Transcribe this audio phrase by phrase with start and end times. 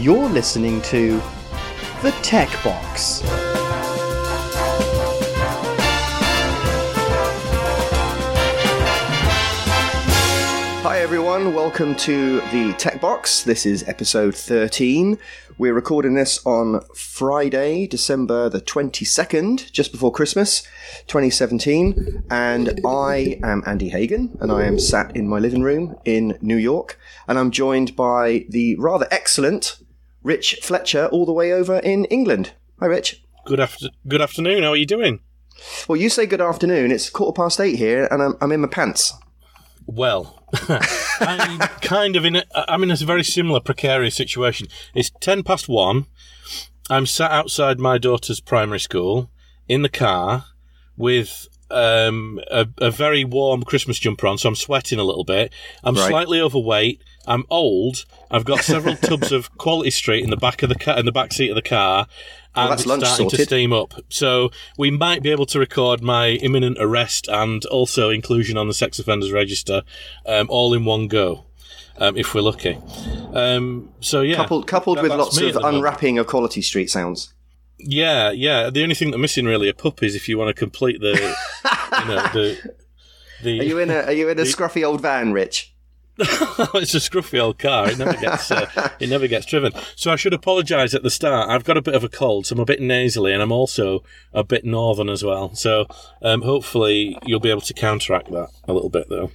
[0.00, 1.20] You're listening to
[2.02, 3.20] The Tech Box.
[10.82, 13.42] Hi everyone, welcome to the Tech Box.
[13.42, 15.18] This is episode 13.
[15.58, 20.62] We're recording this on Friday, December the 22nd, just before Christmas
[21.08, 22.24] 2017.
[22.30, 26.56] And I am Andy Hagen, and I am sat in my living room in New
[26.56, 26.98] York.
[27.28, 29.76] And I'm joined by the rather excellent
[30.22, 32.52] Rich Fletcher, all the way over in England.
[32.78, 33.22] Hi, Rich.
[33.46, 34.62] Good after good afternoon.
[34.62, 35.20] How are you doing?
[35.88, 36.90] Well, you say good afternoon.
[36.90, 39.14] It's quarter past eight here, and I'm, I'm in my pants.
[39.86, 40.44] Well,
[41.20, 42.36] I'm kind of in.
[42.36, 44.68] A, I'm in a very similar precarious situation.
[44.94, 46.06] It's ten past one.
[46.90, 49.30] I'm sat outside my daughter's primary school
[49.68, 50.46] in the car
[50.96, 55.52] with um, a, a, very warm Christmas jumper on, so I'm sweating a little bit.
[55.84, 56.08] I'm right.
[56.08, 57.00] slightly overweight.
[57.30, 58.04] I'm old.
[58.28, 61.12] I've got several tubs of Quality Street in the back of the car, in the
[61.12, 62.08] back seat of the car,
[62.56, 63.38] and well, it's starting sorted.
[63.38, 63.94] to steam up.
[64.08, 68.74] So we might be able to record my imminent arrest and also inclusion on the
[68.74, 69.82] sex offenders register,
[70.26, 71.44] um, all in one go.
[71.98, 72.78] Um, if we're lucky.
[73.34, 77.34] Um, so yeah, coupled coupled that, with lots of unwrapping of Quality Street sounds.
[77.78, 78.70] Yeah, yeah.
[78.70, 82.04] The only thing that's missing really are puppies if you want to complete the, you
[82.06, 82.74] know, the.
[83.42, 85.72] The, are you in a Are you in a the, scruffy old van, Rich?
[86.18, 87.90] it's a scruffy old car.
[87.90, 89.72] It never gets uh, it never gets driven.
[89.96, 91.48] So I should apologise at the start.
[91.48, 94.02] I've got a bit of a cold, so I'm a bit nasally, and I'm also
[94.32, 95.54] a bit northern as well.
[95.54, 95.86] So
[96.22, 99.30] um, hopefully you'll be able to counteract that a little bit, though.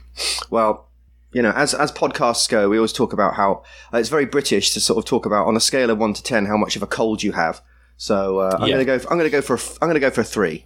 [0.50, 0.90] Well,
[1.34, 4.74] you know, as as podcasts go, we always talk about how uh, it's very British
[4.74, 6.84] to sort of talk about on a scale of one to ten how much of
[6.84, 7.62] a cold you have.
[7.98, 8.76] So uh, I'm yeah.
[8.76, 9.00] going to go.
[9.00, 9.56] For, I'm to go for.
[9.56, 10.66] A, I'm to go for a three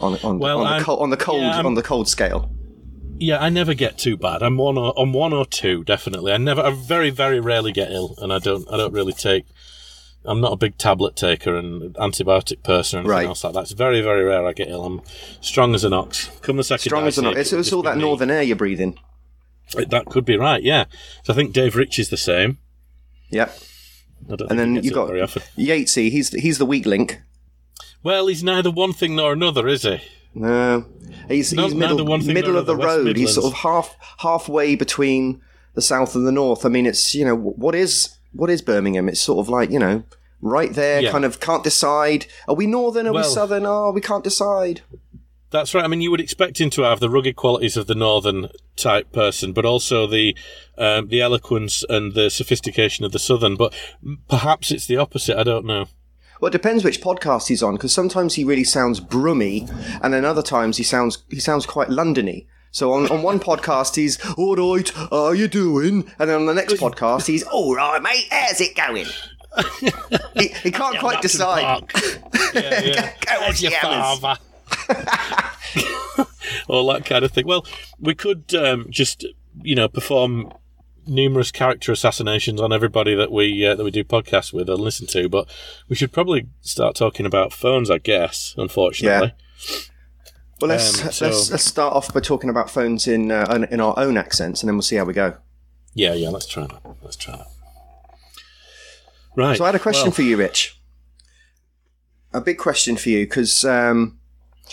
[0.00, 2.50] on on, well, on the, cold, on the cold yeah, on the cold scale.
[3.18, 4.42] Yeah, I never get too bad.
[4.42, 6.32] I'm one or on one or two, definitely.
[6.32, 9.46] I never, I very, very rarely get ill, and I don't, I don't really take.
[10.24, 13.26] I'm not a big tablet taker and antibiotic person or anything right.
[13.26, 13.62] else like that.
[13.62, 14.84] It's very, very rare I get ill.
[14.84, 15.02] I'm
[15.40, 16.30] strong as an ox.
[16.42, 17.38] Come the second strong as an ox.
[17.38, 18.98] It's, it's all that northern air you're breathing.
[19.74, 20.62] That could be right.
[20.62, 20.86] Yeah.
[21.22, 22.58] So I think Dave Rich is the same.
[23.30, 23.56] Yep.
[24.28, 26.10] and then you've got Yatesy.
[26.10, 27.20] He's he's the weak link.
[28.02, 30.00] Well, he's neither one thing nor another, is he?
[30.36, 30.84] No,
[31.28, 33.16] he's, he's middle, middle of the road.
[33.16, 35.40] He's sort of half halfway between
[35.72, 36.66] the south and the north.
[36.66, 39.08] I mean, it's you know what is what is Birmingham?
[39.08, 40.04] It's sort of like you know
[40.42, 41.10] right there, yeah.
[41.10, 42.26] kind of can't decide.
[42.46, 43.06] Are we northern?
[43.06, 43.64] Are well, we southern?
[43.64, 44.82] Oh, we can't decide.
[45.50, 45.84] That's right.
[45.84, 49.12] I mean, you would expect him to have the rugged qualities of the northern type
[49.12, 50.36] person, but also the
[50.76, 53.56] um, the eloquence and the sophistication of the southern.
[53.56, 53.72] But
[54.28, 55.38] perhaps it's the opposite.
[55.38, 55.86] I don't know.
[56.40, 59.66] Well, it depends which podcast he's on because sometimes he really sounds brummy,
[60.02, 62.46] and then other times he sounds he sounds quite Londony.
[62.70, 66.12] So on, on one podcast he's all right, how you doing?
[66.18, 68.26] And then on the next podcast he's all right, mate.
[68.30, 69.06] How's it going?
[70.34, 71.84] he, he can't quite decide.
[72.54, 73.12] yeah, yeah.
[73.20, 74.38] go, your father?
[76.68, 77.46] All that kind of thing.
[77.46, 77.64] Well,
[77.98, 79.24] we could um, just
[79.62, 80.52] you know perform
[81.06, 85.06] numerous character assassinations on everybody that we uh, that we do podcasts with and listen
[85.08, 85.48] to, but
[85.88, 88.54] we should probably start talking about phones, I guess.
[88.58, 89.32] Unfortunately.
[89.60, 89.78] Yeah.
[90.60, 93.80] Well, let's, um, so, let's let's start off by talking about phones in uh, in
[93.80, 95.36] our own accents, and then we'll see how we go.
[95.94, 96.30] Yeah, yeah.
[96.30, 96.80] Let's try that.
[97.02, 97.46] Let's try that.
[99.36, 99.56] Right.
[99.56, 100.80] So I had a question well, for you, Rich.
[102.32, 104.18] A big question for you because um,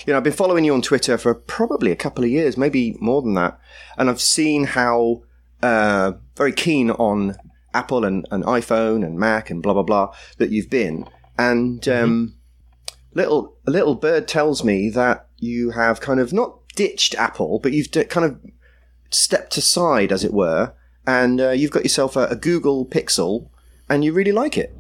[0.06, 2.98] you know I've been following you on Twitter for probably a couple of years, maybe
[3.02, 3.60] more than that,
[3.98, 5.24] and I've seen how
[5.64, 7.36] uh, very keen on
[7.74, 11.08] Apple and, and, iPhone and Mac and blah blah blah that you've been.
[11.38, 12.04] And mm-hmm.
[12.04, 12.36] um,
[13.14, 17.72] little a little bird tells me that you have kind of not ditched Apple, but
[17.72, 18.40] you've d- kind of
[19.10, 20.74] stepped aside, as it were,
[21.08, 23.50] and uh, you've got yourself a, a, Google Pixel,
[23.90, 24.76] and you really like it.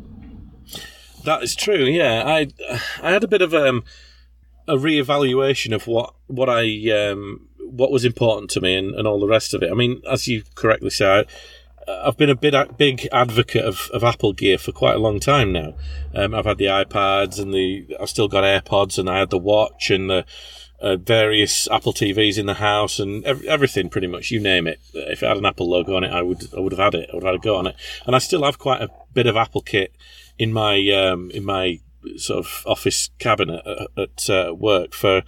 [1.23, 1.85] That is true.
[1.85, 2.47] Yeah, I
[3.01, 3.83] I had a bit of um,
[4.67, 9.19] a reevaluation of what what I um, what was important to me and, and all
[9.19, 9.71] the rest of it.
[9.71, 11.25] I mean, as you correctly say,
[11.87, 15.51] I've been a big, big advocate of, of Apple gear for quite a long time
[15.51, 15.73] now.
[16.13, 19.37] Um, I've had the iPads and the, I've still got AirPods and I had the
[19.37, 20.25] watch and the
[20.81, 24.79] uh, various Apple TVs in the house and ev- everything pretty much, you name it.
[24.93, 27.09] If it had an Apple logo on it, I would, I would have had it.
[27.11, 27.75] I would have had a go on it.
[28.05, 29.95] And I still have quite a bit of Apple kit
[30.37, 31.79] in my, um, in my
[32.17, 35.23] sort of office cabinet at, at uh, work for,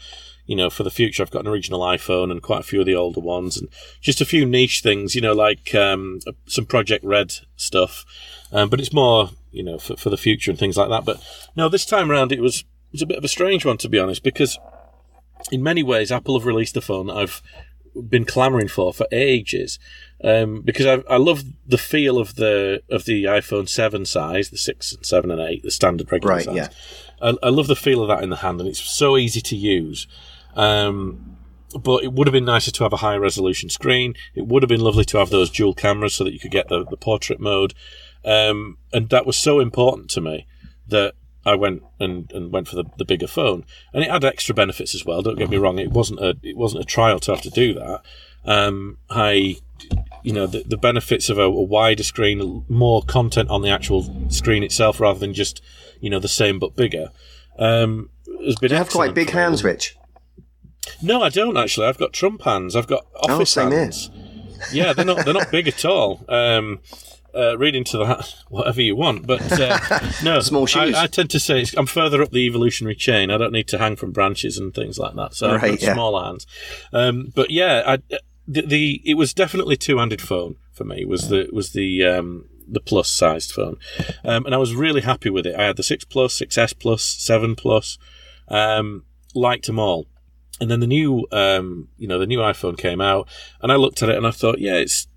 [0.45, 2.85] you know, for the future, I've got an original iPhone and quite a few of
[2.85, 3.67] the older ones, and
[4.01, 8.05] just a few niche things, you know, like um, some Project Red stuff.
[8.51, 11.03] Um, but it's more, you know, for, for the future and things like that.
[11.05, 11.21] But
[11.55, 13.89] no, this time around, it was it was a bit of a strange one to
[13.89, 14.57] be honest, because
[15.51, 17.41] in many ways, Apple have released a phone that I've
[18.09, 19.79] been clamoring for for ages.
[20.23, 24.57] Um, because I, I love the feel of the of the iPhone seven size, the
[24.57, 26.55] six and seven and eight, the standard regular Right, size.
[26.55, 26.67] yeah.
[27.21, 29.55] I, I love the feel of that in the hand, and it's so easy to
[29.55, 30.07] use.
[30.55, 31.37] Um,
[31.77, 34.15] but it would have been nicer to have a high resolution screen.
[34.33, 36.69] It would have been lovely to have those dual cameras so that you could get
[36.69, 37.73] the, the portrait mode.
[38.23, 40.47] Um, and that was so important to me
[40.87, 41.15] that
[41.45, 43.65] I went and, and went for the, the bigger phone.
[43.93, 45.21] And it had extra benefits as well.
[45.21, 47.73] Don't get me wrong; it wasn't a it wasn't a trial to have to do
[47.75, 48.01] that.
[48.45, 49.57] Um, I,
[50.23, 54.29] you know, the, the benefits of a, a wider screen, more content on the actual
[54.29, 55.61] screen itself, rather than just
[55.99, 57.09] you know the same but bigger.
[57.59, 58.09] Um,
[58.43, 59.95] has been You have quite big hands, Rich.
[61.01, 61.87] No, I don't actually.
[61.87, 62.75] I've got Trump hands.
[62.75, 63.79] I've got office Oh, same here.
[63.81, 64.09] hands.
[64.71, 66.23] Yeah, they're not they're not big at all.
[66.29, 66.79] Um,
[67.35, 69.77] uh, read into that whatever you want, but uh,
[70.23, 70.95] no, Small shoes.
[70.95, 73.29] I, I tend to say I'm further up the evolutionary chain.
[73.29, 75.33] I don't need to hang from branches and things like that.
[75.35, 75.93] So I've Right, got yeah.
[75.93, 76.47] small hands.
[76.93, 77.97] Um, but yeah, I,
[78.47, 81.03] the, the it was definitely two handed phone for me.
[81.03, 83.77] Was the was the um, the plus sized phone,
[84.23, 85.55] um, and I was really happy with it.
[85.59, 87.97] I had the six plus, six S plus, seven plus.
[88.47, 89.03] Um,
[89.33, 90.07] liked them all.
[90.61, 93.27] And then the new, um, you know, the new iPhone came out,
[93.61, 95.07] and I looked at it and I thought, yeah, it's,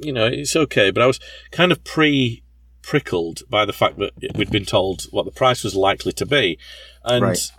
[0.00, 0.90] you know, it's okay.
[0.90, 1.20] But I was
[1.52, 2.42] kind of pre
[2.82, 6.58] prickled by the fact that we'd been told what the price was likely to be,
[7.04, 7.52] and Right.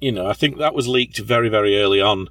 [0.00, 2.28] you know, I think that was leaked very, very early on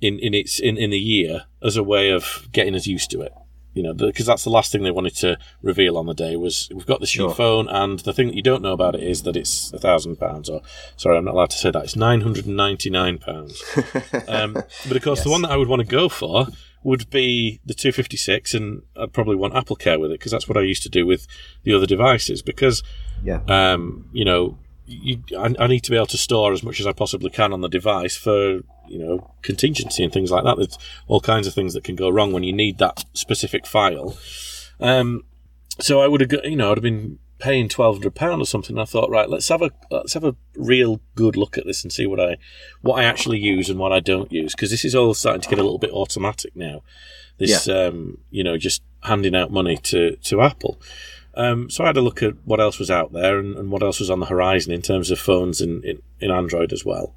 [0.00, 3.22] in in its in in the year as a way of getting us used to
[3.22, 3.32] it.
[3.74, 6.68] You know, because that's the last thing they wanted to reveal on the day was
[6.74, 7.34] we've got this new Sure.
[7.34, 10.16] phone, and the thing that you don't know about it is that it's a thousand
[10.16, 10.50] pounds.
[10.50, 10.60] Or
[10.96, 11.84] sorry, I'm not allowed to say that.
[11.84, 13.62] It's nine hundred and ninety nine pounds.
[14.28, 14.52] um,
[14.86, 16.48] but of course, the one that I would want to go for
[16.84, 20.58] would be the 256, and I'd probably want Apple Care with it because that's what
[20.58, 21.28] I used to do with
[21.62, 22.42] the other devices.
[22.42, 22.82] Because
[23.24, 23.40] Yeah.
[23.48, 26.86] um, you know, you, I, I need to be able to store as much as
[26.86, 30.56] I possibly can on the device for you know contingency and things like that.
[30.56, 34.16] There's all kinds of things that can go wrong when you need that specific file.
[34.80, 35.24] Um,
[35.78, 38.78] so I would have, you know, I'd have been paying twelve hundred pound or something.
[38.78, 41.92] I thought, right, let's have a let's have a real good look at this and
[41.92, 42.36] see what I
[42.82, 45.48] what I actually use and what I don't use because this is all starting to
[45.48, 46.82] get a little bit automatic now.
[47.38, 50.80] This, um, you know, just handing out money to to Apple.
[51.34, 53.82] Um, so I had a look at what else was out there and, and what
[53.82, 57.16] else was on the horizon in terms of phones in, in, in Android as well.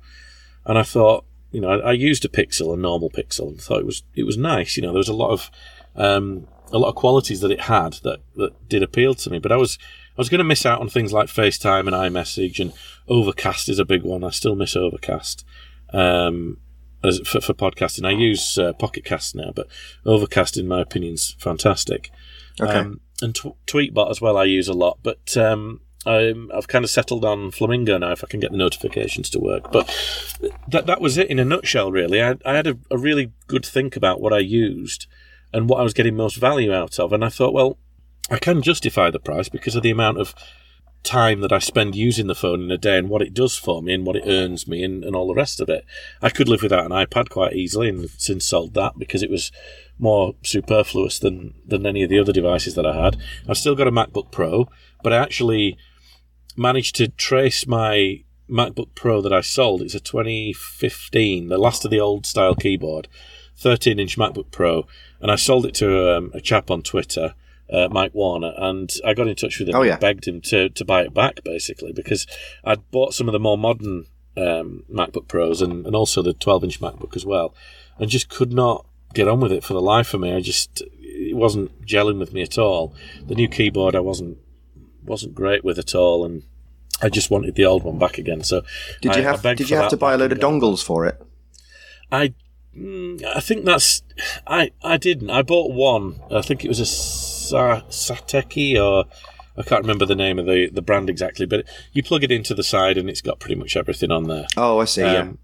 [0.66, 3.80] And I thought, you know, I, I used a Pixel, a normal Pixel, and thought
[3.80, 4.78] it was it was nice.
[4.78, 5.52] You know, there was a lot of
[5.96, 9.40] um, a lot of qualities that it had that, that did appeal to me.
[9.40, 9.78] But I was
[10.18, 12.74] I was going to miss out on things like FaceTime and iMessage and
[13.08, 14.24] Overcast is a big one.
[14.24, 15.46] I still miss Overcast.
[15.94, 16.58] Um,
[17.04, 19.68] as for, for podcasting, I use uh, Pocket Cast now, but
[20.06, 22.10] Overcast, in my opinion, is fantastic.
[22.60, 22.80] Okay.
[22.80, 26.86] Um, and tw- Tweetbot as well, I use a lot, but um, I'm, I've kind
[26.86, 29.72] of settled on Flamingo now if I can get the notifications to work.
[29.72, 29.88] But
[30.68, 32.22] that that was it in a nutshell, really.
[32.22, 35.08] I, I had a, a really good think about what I used
[35.54, 37.78] and what I was getting most value out of, and I thought, well,
[38.30, 40.34] I can justify the price because of the amount of
[41.06, 43.81] time that I spend using the phone in a day and what it does for
[43.81, 45.86] me and what it earns me and, and all the rest of it.
[46.22, 49.52] I could live without an iPad quite easily and since sold that because it was
[49.98, 53.18] more superfluous than, than any of the other devices that I had.
[53.48, 54.68] I've still got a MacBook Pro,
[55.04, 55.78] but I actually
[56.57, 59.81] managed to trace my MacBook Pro that I sold.
[59.81, 63.08] It's a 2015, the last of the old style keyboard,
[63.58, 64.88] 13 inch MacBook Pro,
[65.22, 67.36] and I sold it to um, a chap on Twitter.
[67.72, 69.98] Uh, Mike Warner, and I got in touch with him Oh, and yeah.
[69.98, 72.28] begged him to, to buy it back basically because
[72.63, 74.06] I'd bought some of the more modern
[74.38, 77.56] um, MacBook Pros and, and also the 12 inch MacBook as well,
[77.98, 78.86] and just could not
[79.16, 80.32] get on with it for the life of me.
[80.34, 82.94] I just it wasn't gelling with me at all.
[83.25, 84.38] The new keyboard I wasn't
[85.04, 86.44] wasn't great with at all, and
[87.01, 88.44] I just wanted the old one back again.
[88.44, 88.62] So
[89.01, 91.06] Did you I- I have Did you have to buy a load of dongles for
[91.08, 91.20] it?
[92.12, 92.34] I
[92.78, 94.04] mm, I think that's
[94.46, 95.30] I I didn't.
[95.30, 96.20] I bought one.
[96.30, 96.86] I think it was a
[97.50, 99.06] Sa- Satechi or
[99.58, 102.54] I can't remember the name of the the brand exactly, but you plug it into
[102.54, 104.48] the side and it's got pretty much everything on there.
[104.58, 105.02] Oh, I see.
[105.02, 105.22] yeah.
[105.22, 105.38] Um,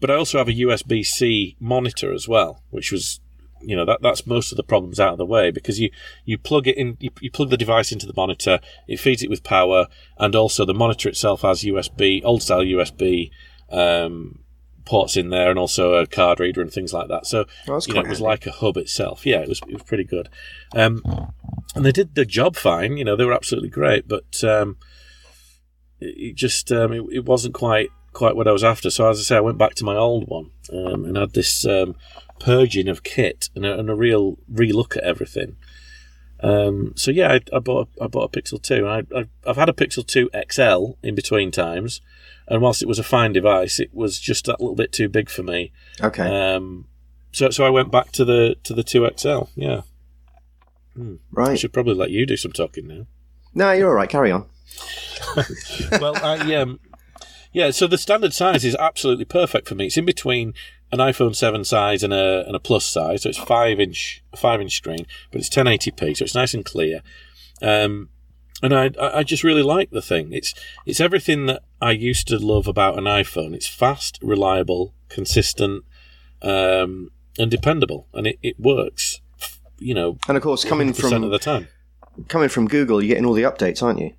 [0.00, 3.20] But I also have a USB C monitor as well, which was,
[3.60, 5.90] you know, that that's most of the problems out of the way because you
[6.24, 8.58] you plug it in, you, you plug the device into the monitor,
[8.88, 9.86] it feeds it with power,
[10.18, 13.30] and also the monitor itself has USB, old style USB
[13.70, 14.40] um,
[14.84, 17.26] ports in there, and also a card reader and things like that.
[17.26, 18.22] So Oh, you know, it was handy.
[18.24, 19.24] like a hub itself.
[19.26, 20.28] Yeah, it was it was pretty good.
[20.74, 21.02] Um,
[21.74, 22.96] and they did the job fine.
[22.96, 24.76] You know, they were absolutely great, but um,
[26.00, 28.90] it, it just um, it, it wasn't quite quite what I was after.
[28.90, 31.64] So as I say, I went back to my old one um, and had this
[31.64, 31.94] um,
[32.38, 35.56] purging of kit and a, and a real relook at everything.
[36.40, 38.86] Um, so yeah, I, I bought a, I bought a Pixel Two.
[38.86, 42.00] I, I, I've had a Pixel Two XL in between times,
[42.48, 45.28] and whilst it was a fine device, it was just that little bit too big
[45.30, 45.72] for me.
[46.00, 46.54] okay.
[46.54, 46.86] Um,
[47.32, 49.44] so so I went back to the to the two XL.
[49.54, 49.82] Yeah,
[50.98, 51.58] I Right.
[51.58, 53.06] should probably let you do some talking now.
[53.54, 54.08] No, you're all right.
[54.08, 54.46] Carry on.
[56.00, 56.80] well, I um,
[57.52, 57.70] yeah.
[57.70, 59.86] So the standard size is absolutely perfect for me.
[59.86, 60.54] It's in between
[60.90, 64.60] an iPhone seven size and a and a plus size, so it's five inch five
[64.60, 67.02] inch screen, but it's 1080p, so it's nice and clear.
[67.62, 68.08] Um,
[68.62, 70.32] and I I I just really like the thing.
[70.32, 70.54] It's
[70.86, 73.54] it's everything that I used to love about an iPhone.
[73.54, 75.84] It's fast, reliable, consistent,
[76.40, 79.20] um, and dependable, and it, it works.
[79.78, 81.66] You know, And of course, coming from of the time.
[82.28, 84.12] coming from Google, you're getting all the updates, aren't you?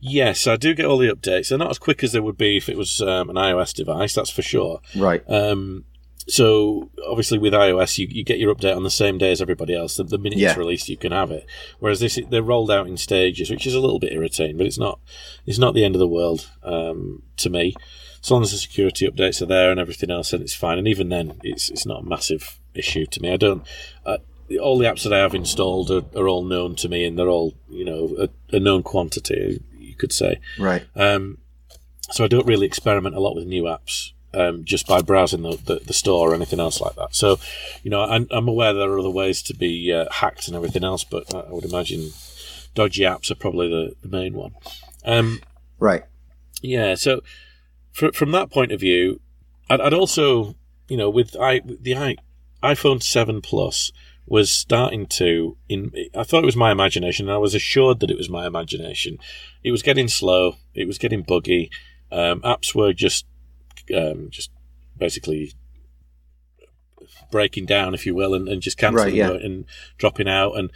[0.00, 1.48] Yes, I do get all the updates.
[1.48, 4.14] They're not as quick as they would be if it was um, an iOS device,
[4.14, 4.80] that's for sure.
[4.94, 5.28] Right.
[5.28, 5.84] Um,
[6.28, 9.74] so obviously with iOS, you, you get your update on the same day as everybody
[9.74, 9.96] else.
[9.96, 10.50] The, the minute Yeah.
[10.50, 11.46] it's released, you can have it.
[11.78, 14.78] Whereas this, they're rolled out in stages, which is a little bit irritating, but it's
[14.78, 15.00] not
[15.46, 17.74] it's not the end of the world um, to me.
[18.22, 20.76] As long as the security updates are there and everything else, then it's fine.
[20.76, 23.32] And even then, it's it's not a massive issue to me.
[23.32, 23.66] I don't.
[24.04, 24.18] Uh,
[24.60, 27.28] all the apps that I have installed are, are all known to me, and they're
[27.28, 30.40] all you know a, a known quantity, you could say.
[30.58, 30.84] Right.
[30.96, 31.38] Um,
[32.10, 35.58] so I don't really experiment a lot with new apps um, just by browsing the,
[35.64, 37.14] the, the store or anything else like that.
[37.14, 37.38] So,
[37.82, 40.84] you know, I'm, I'm aware there are other ways to be uh, hacked and everything
[40.84, 42.10] else, but I would imagine
[42.74, 44.54] dodgy apps are probably the, the main one.
[45.04, 45.40] Um,
[45.78, 46.02] Right.
[46.60, 47.22] yeah, so
[47.92, 49.20] fr- from that point of view,
[49.70, 50.56] I'd, I'd also,
[50.88, 52.16] you know, with I the I,
[52.62, 53.92] iPhone 7 Plus
[54.26, 58.10] was starting to in I thought it was my imagination and I was assured that
[58.10, 59.18] it was my imagination.
[59.62, 61.70] It was getting slow, it was getting buggy.
[62.10, 63.24] Um, apps were just
[63.94, 64.50] um, just
[64.96, 65.52] basically
[67.30, 69.30] breaking down, if you will, and, and just cancelling Right, yeah.
[69.30, 69.64] and
[69.96, 70.70] dropping out and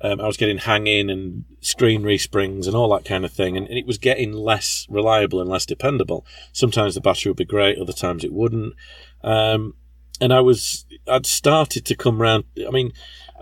[0.00, 3.66] um, I was getting hanging and screen resprings and all that kind of thing, and,
[3.66, 6.26] and it was getting less reliable and less dependable.
[6.52, 8.74] Sometimes the battery would be great, other times it wouldn't.
[9.22, 9.74] Um,
[10.20, 12.44] and I was, I'd started to come round.
[12.66, 12.92] I mean,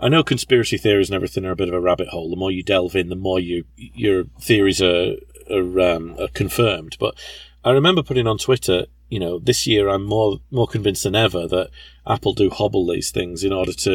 [0.01, 2.29] I know conspiracy theories and everything are a bit of a rabbit hole.
[2.29, 5.15] The more you delve in, the more you your theories are
[5.51, 6.95] are, um, are confirmed.
[6.99, 7.15] But
[7.63, 11.47] I remember putting on Twitter, you know, this year I'm more more convinced than ever
[11.47, 11.69] that
[12.15, 13.93] Apple do hobble these things in order to,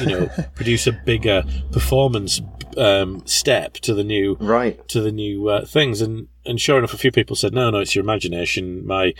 [0.00, 2.40] you know, produce a bigger performance
[2.76, 4.76] um, step to the new Right.
[4.88, 6.00] to the new uh, things.
[6.00, 8.86] And and sure enough, a few people said, no, no, it's your imagination.
[8.86, 9.14] My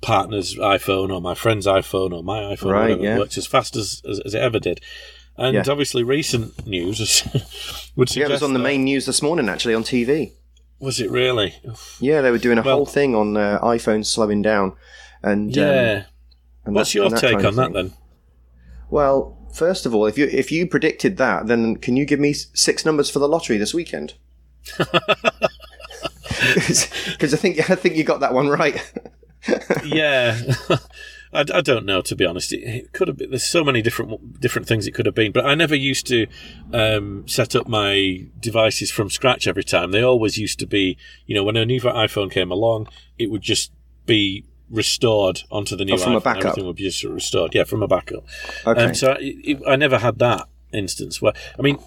[0.00, 3.18] partner's iPhone or my friend's iPhone or my iPhone Right, whatever yeah.
[3.18, 4.80] works as fast as, as, as it ever did.
[5.38, 5.64] And Yeah.
[5.68, 7.22] obviously, recent news is-
[7.96, 10.32] would Yeah, it was on the main news this morning, actually, on TV.
[10.78, 11.54] Was it really?
[12.00, 14.74] Yeah, they were doing a Well- whole thing on uh, iPhones slowing down.
[15.22, 16.04] And um, Yeah.
[16.64, 17.92] and What's your and take kind on of that then?
[18.90, 22.32] Well, first of all, if you if you predicted that, then can you give me
[22.34, 24.14] six numbers for the lottery this weekend?
[27.08, 28.92] Because I think I think you got that one right.
[29.84, 30.38] yeah.
[31.36, 32.52] I, I don't know to be honest.
[32.52, 33.30] It, it could have been.
[33.30, 36.26] There's so many different different things it could have been, but I never used to
[36.72, 39.90] um, set up my devices from scratch every time.
[39.90, 42.88] They always used to be, you know, when a new iPhone came along,
[43.18, 43.72] it would just
[44.06, 46.46] be restored onto the new Oh, from a backup?
[46.46, 48.24] Everything would be just restored, yeah, from a backup.
[48.66, 48.84] Okay.
[48.84, 51.78] Um, so I, it, I never had that instance where I mean,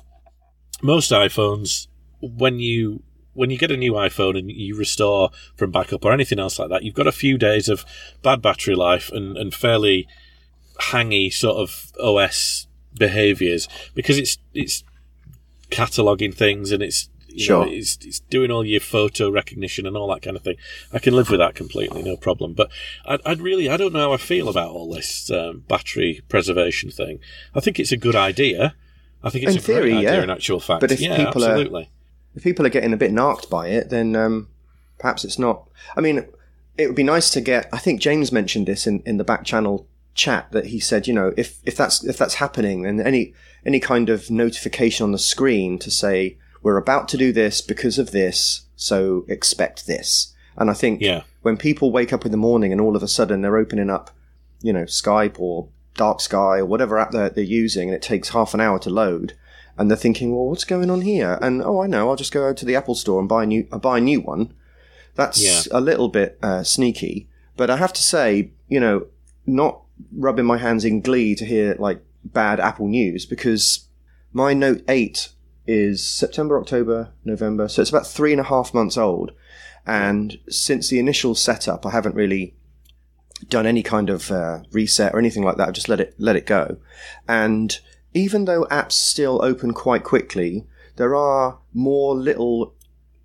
[0.81, 1.87] most iPhones
[2.21, 3.03] when you
[3.39, 6.69] when you get a new iPhone and you restore from backup or anything else like
[6.69, 7.85] that, you've got a few days of
[8.21, 10.07] bad battery life and, and fairly
[10.91, 12.67] hangy sort of OS
[12.97, 14.83] behaviors because it's it's
[15.71, 17.65] cataloging things and it's you Sure.
[17.65, 20.55] know, it's, it's doing all your photo recognition and all that kind of thing.
[20.91, 22.53] I can live with that completely, no problem.
[22.53, 22.71] But
[23.05, 26.89] I'd, I'd really, I don't know how I feel about all this um, battery preservation
[26.89, 27.19] thing.
[27.53, 28.73] I think it's a good idea.
[29.23, 30.23] I think it's In a theory, great idea yeah.
[30.23, 30.81] in actual fact.
[30.81, 31.89] But if yeah, people are- absolutely.
[32.39, 34.47] If people are getting a bit narked by it, then um,
[34.97, 35.67] perhaps it's not.
[35.97, 36.25] I mean,
[36.77, 37.67] it would be nice to get.
[37.73, 41.13] I think James mentioned this in, in the back channel chat that he said, you
[41.13, 43.33] know, if, if that's if that's happening, then any
[43.65, 47.99] any kind of notification on the screen to say we're about to do this because
[47.99, 50.33] of this, so expect this.
[50.55, 51.23] And I think Yeah.
[51.41, 54.11] when people wake up in the morning and all of a sudden they're opening up,
[54.61, 58.29] you know, Skype or Dark Sky or whatever app they're, they're using, and it takes
[58.29, 59.33] half an hour to load,
[59.79, 61.39] and they're thinking, well, what's going on here?
[61.41, 63.67] And oh, I know, I'll just go to the Apple Store and buy a new,
[63.71, 64.53] uh, buy a new one.
[65.15, 65.61] That's Yeah.
[65.71, 69.07] a little bit uh, sneaky, but I have to say, you know,
[69.47, 69.81] not
[70.15, 73.87] rubbing my hands in glee to hear like bad Apple news because
[74.31, 75.29] my Note 8
[75.65, 79.31] is September, October, November, so it's about three and a half months old.
[79.87, 82.53] And since the initial setup, I haven't really
[83.49, 85.67] done any kind of uh, reset or anything like that.
[85.69, 86.77] I've just let it let it go.
[87.27, 87.77] And
[88.13, 92.73] even though apps still open quite quickly, there are more little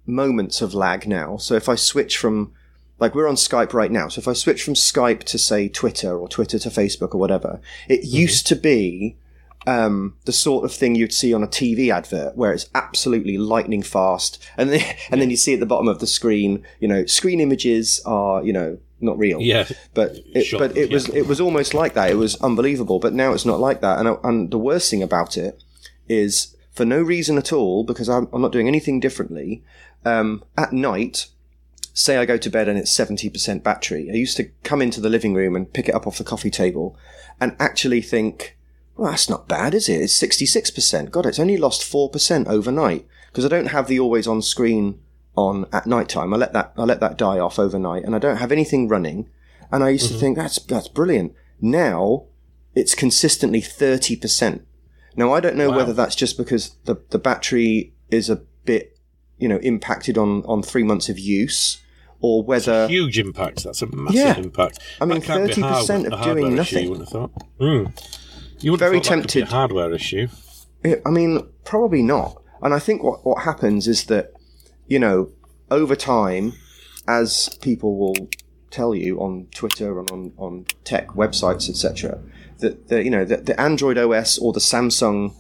[0.07, 1.37] moments of lag now.
[1.37, 2.53] So if I switch from
[3.01, 4.09] like we're on Skype right now.
[4.09, 7.61] So if I switch from Skype to say Twitter or Twitter to Facebook or whatever,
[7.89, 8.17] it Mm-hmm.
[8.17, 9.17] used to be
[9.67, 13.83] um, the sort of thing you'd see on a TV advert where it's absolutely lightning
[13.83, 17.05] fast, and then and then you see at the bottom of the screen, you know,
[17.07, 19.41] screen images are you know not real.
[19.41, 19.69] Yeah.
[19.93, 21.17] But it, Shot, but it was yeah.
[21.17, 22.11] it was almost like that.
[22.11, 22.99] It was unbelievable.
[22.99, 23.99] But now it's not like that.
[23.99, 25.63] And and the worst thing about it
[26.09, 29.63] is for no reason at all because I'm, I'm not doing anything differently.
[30.05, 31.29] Um, at night,
[31.95, 34.11] say I go to bed and it's seventy percent battery.
[34.11, 36.51] I used to come into the living room and pick it up off the coffee
[36.51, 36.99] table,
[37.41, 38.59] and actually think,
[38.97, 40.03] well, that's not bad, is it?
[40.03, 41.11] It's sixty six percent.
[41.11, 45.01] God, it's only lost four percent overnight because I don't have the always on screen
[45.37, 46.33] on at night time.
[46.33, 49.29] I let that I let that die off overnight, and I don't have anything running.
[49.73, 51.33] And I used to think that's that's brilliant.
[51.61, 52.25] Now
[52.75, 54.67] it's consistently thirty percent.
[55.17, 55.77] Now I don't know Wow.
[55.79, 58.99] whether that's just because the the battery is a bit
[59.39, 61.81] you know impacted on on three months of use,
[62.21, 63.65] or whether Huge impact.
[63.65, 64.37] That's a massive Yeah.
[64.39, 64.79] impact.
[65.01, 66.85] I mean, That can't be a 30% of doing hardware issue, nothing.
[66.85, 67.33] you wouldn't have thought.
[67.61, 68.03] Mm.
[68.61, 69.49] You wouldn't Very have thought that could be a tempted.
[69.49, 70.29] hardware issue.
[71.07, 72.41] I mean, probably not.
[72.63, 74.33] And I think what, what happens is that,
[74.87, 75.31] you know,
[75.71, 76.55] over time,
[77.07, 78.29] as people will
[78.71, 82.21] tell you on Twitter and on, on tech websites, etc.,
[82.59, 85.35] that the, you know that the Android OS or the Samsung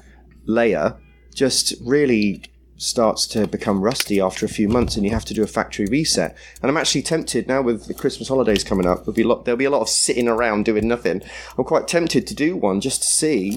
[0.47, 0.97] layer
[1.35, 2.43] just really
[2.77, 5.87] starts to become rusty after a few months, and you have to do a factory
[5.87, 6.37] reset.
[6.61, 9.01] And I'm actually tempted now with the Christmas holidays coming up.
[9.01, 11.23] There'll be a lot, there'll be a lot of sitting around doing nothing.
[11.57, 13.57] I'm quite tempted to do one just to see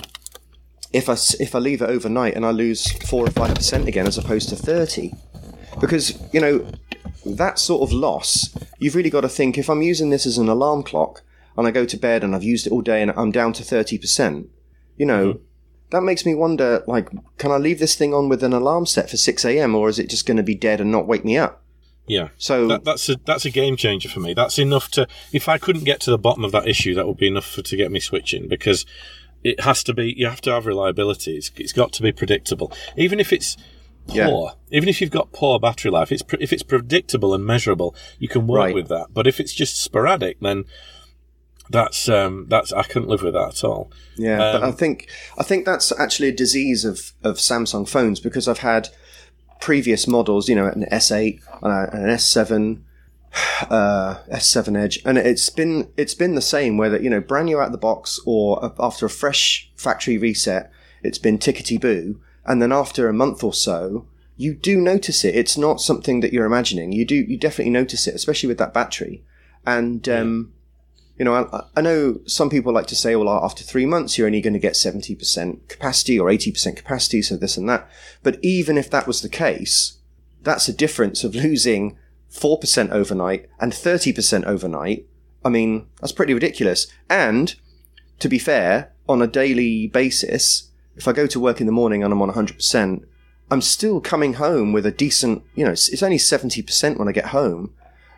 [0.94, 4.08] if I if I leave it overnight and I lose four or five percent again
[4.08, 5.14] as opposed to thirty,
[5.80, 6.66] because you know
[7.26, 10.50] that sort of loss, you've really got to think if I'm using this as an
[10.50, 11.24] alarm clock
[11.58, 13.64] and I go to bed and I've used it all day and I'm down to
[13.64, 14.50] thirty percent,
[14.98, 15.34] you know.
[15.34, 15.44] Mm-hmm.
[15.90, 17.08] That makes me wonder, like,
[17.38, 19.74] can I leave this thing on with an alarm set for 6 a.m.
[19.74, 21.64] or is it just going to be dead and not wake me up?
[22.08, 22.30] Yeah.
[22.38, 24.34] So, That, that's a that's a game changer for me.
[24.34, 27.18] That's enough to if I couldn't get to the bottom of that issue, that would
[27.18, 28.86] be enough for, to get me switching because
[29.44, 30.14] it has to be.
[30.18, 31.36] You have to have reliability.
[31.36, 33.58] It's, it's got to be predictable, even if it's
[34.08, 34.54] poor.
[34.72, 34.78] Yeah.
[34.78, 38.28] Even if you've got poor battery life, it's pre- if it's predictable and measurable, you
[38.28, 38.74] can work Right.
[38.76, 39.08] with that.
[39.14, 40.66] But if it's just sporadic, then
[41.70, 43.92] that's um, that's I couldn't live with that at all.
[44.16, 48.20] Yeah, but Um, I think I think that's actually a disease of, of Samsung phones
[48.20, 48.90] because I've had
[49.60, 52.82] previous models, you know, an S8, and an S7,
[53.70, 57.60] uh, S7 Edge, and it's been it's been the same whether you know brand new
[57.60, 60.72] out of the box or after a fresh factory reset,
[61.04, 64.08] it's been tickety boo, and then after a month or so.
[64.40, 65.36] You do notice it.
[65.36, 66.92] It's not something that you're imagining.
[66.92, 67.16] You do.
[67.16, 69.24] You definitely notice it, especially with that battery.
[69.66, 70.54] And um,
[71.18, 74.28] you know, I, I know some people like to say, well, after three months, you're
[74.28, 77.90] only going to get 70% capacity or 80% capacity, so this and that.
[78.22, 79.98] But even if that was the case,
[80.44, 81.98] that's a difference of losing
[82.32, 85.08] 4% overnight and 30% overnight.
[85.44, 86.88] I mean, that's pretty ridiculous.
[87.10, 87.56] And
[88.20, 90.67] to be fair, on a daily basis,
[90.98, 93.04] if I go to work in the morning and I'm on 100%,
[93.50, 97.28] I'm still coming home with a decent, you know, it's only 70% when I get
[97.28, 97.74] home.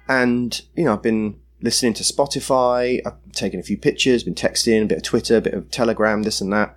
[0.08, 4.84] And, you know, I've been listening to Spotify, I've taken a few pictures, been texting,
[4.84, 6.76] a bit of Twitter, a bit of Telegram, this and that.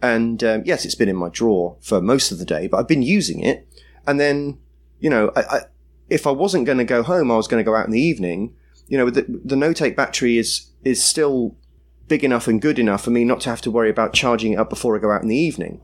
[0.00, 2.88] And um, yes, it's been in my drawer for most of the day, but I've
[2.88, 3.68] been using it.
[4.06, 4.58] And then,
[5.00, 5.60] you know, I, I,
[6.08, 8.00] if I wasn't going to go home, I was going to go out in the
[8.00, 8.54] evening.
[8.88, 11.56] You know, the, the Note 8 battery is is still
[12.12, 14.56] big enough and good enough for me not to have to worry about charging it
[14.56, 15.80] up before I go out in the evening.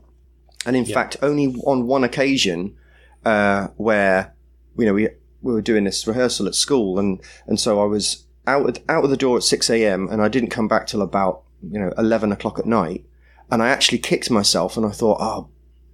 [0.63, 2.77] And in fact, only on one occasion
[3.25, 4.35] uh, where
[4.77, 5.09] you know we
[5.41, 9.03] we were doing this rehearsal at school, and and so I was out of, out
[9.05, 10.07] of the door at six a.m.
[10.11, 13.03] and I didn't come back till about you know eleven o'clock at night,
[13.49, 15.49] and I actually kicked myself, and I thought, oh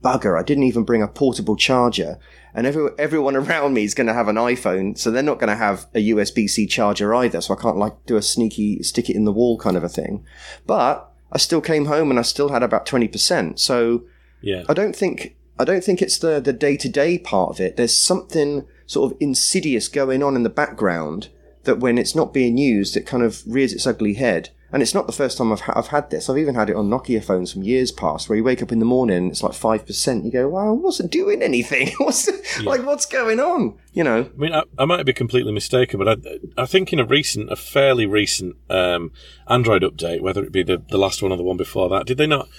[0.06, 2.20] bugger, I didn't even bring a portable charger,
[2.54, 5.50] and every, everyone around me is going to have an iPhone, so they're not going
[5.50, 9.10] to have a USB C charger either, so I can't like do a sneaky stick
[9.10, 10.24] it in the wall kind of a thing,
[10.68, 14.04] but I still came home and I still had about twenty percent, so.
[14.42, 14.64] Yeah.
[14.70, 17.78] I don't think I don't think it's the the day to day part of it.
[17.78, 21.30] There's something sort of insidious going on in the background
[21.64, 24.50] that when it's not being used, it kind of rears its ugly head.
[24.72, 26.30] And it's not the first time I've ha- I've had this.
[26.30, 28.80] I've even had it on Nokia phones from years past, where you wake up in
[28.80, 30.26] the morning and it's like five percent.
[30.26, 31.92] You go, "Wow, I wasn't doing anything.
[32.00, 32.28] what's
[32.64, 34.30] like what's going on?" You know?
[34.34, 37.52] I mean, I, I might be completely mistaken, but I, I think in a recent,
[37.52, 39.12] a fairly recent um,
[39.48, 42.18] Android update, whether it be the, the last one or the one before that, did
[42.18, 42.50] they not?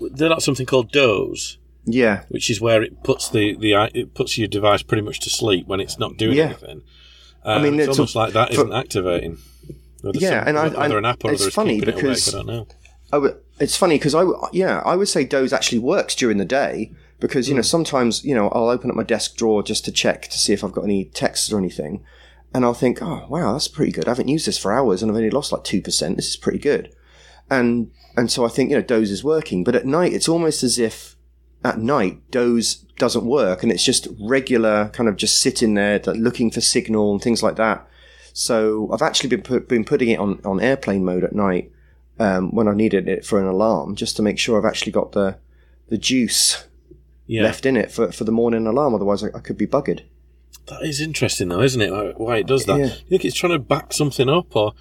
[0.00, 4.36] They're not something called Doze, Yeah, which is where it puts the, the it puts
[4.36, 6.46] your device pretty much to sleep when it's not doing Yeah.
[6.46, 6.82] anything.
[7.44, 9.38] Um, mean, it's, it's almost a- like that for- isn't activating.
[10.14, 12.52] Yeah, some- and I- whether I- an app or it's funny because- it awake, I
[12.52, 12.66] don't know.
[13.12, 16.38] I w- it's funny because I w- yeah I would say Doze actually works during
[16.38, 16.90] the day
[17.20, 17.76] because you know hmm.
[17.76, 20.64] sometimes you know I'll open up my desk drawer just to check to see if
[20.64, 22.02] I've got any texts or anything,
[22.52, 24.06] and I'll think, oh wow, that's pretty good.
[24.06, 26.16] I haven't used this for hours, and I've only lost like two percent.
[26.16, 26.92] This is pretty good,
[27.48, 30.62] and and so I think you know Doze is working, but at night it's almost
[30.64, 31.14] as if
[31.62, 36.50] at night Doze doesn't work, and it's just regular kind of just sitting there looking
[36.50, 37.86] for signal and things like that.
[38.34, 41.70] So I've actually been put, been putting it on on airplane mode at night
[42.18, 45.12] um, when I needed it for an alarm, just to make sure I've actually got
[45.12, 45.38] the
[45.88, 46.66] the juice
[47.26, 47.42] yeah.
[47.44, 48.92] left in it for, for the morning alarm.
[48.92, 50.02] Otherwise, I, I, could be buggered.
[50.66, 52.18] That is interesting, though, isn't it?
[52.18, 52.78] Why it does that?
[52.78, 52.86] Yeah.
[52.86, 54.72] You think it's trying to back something up, or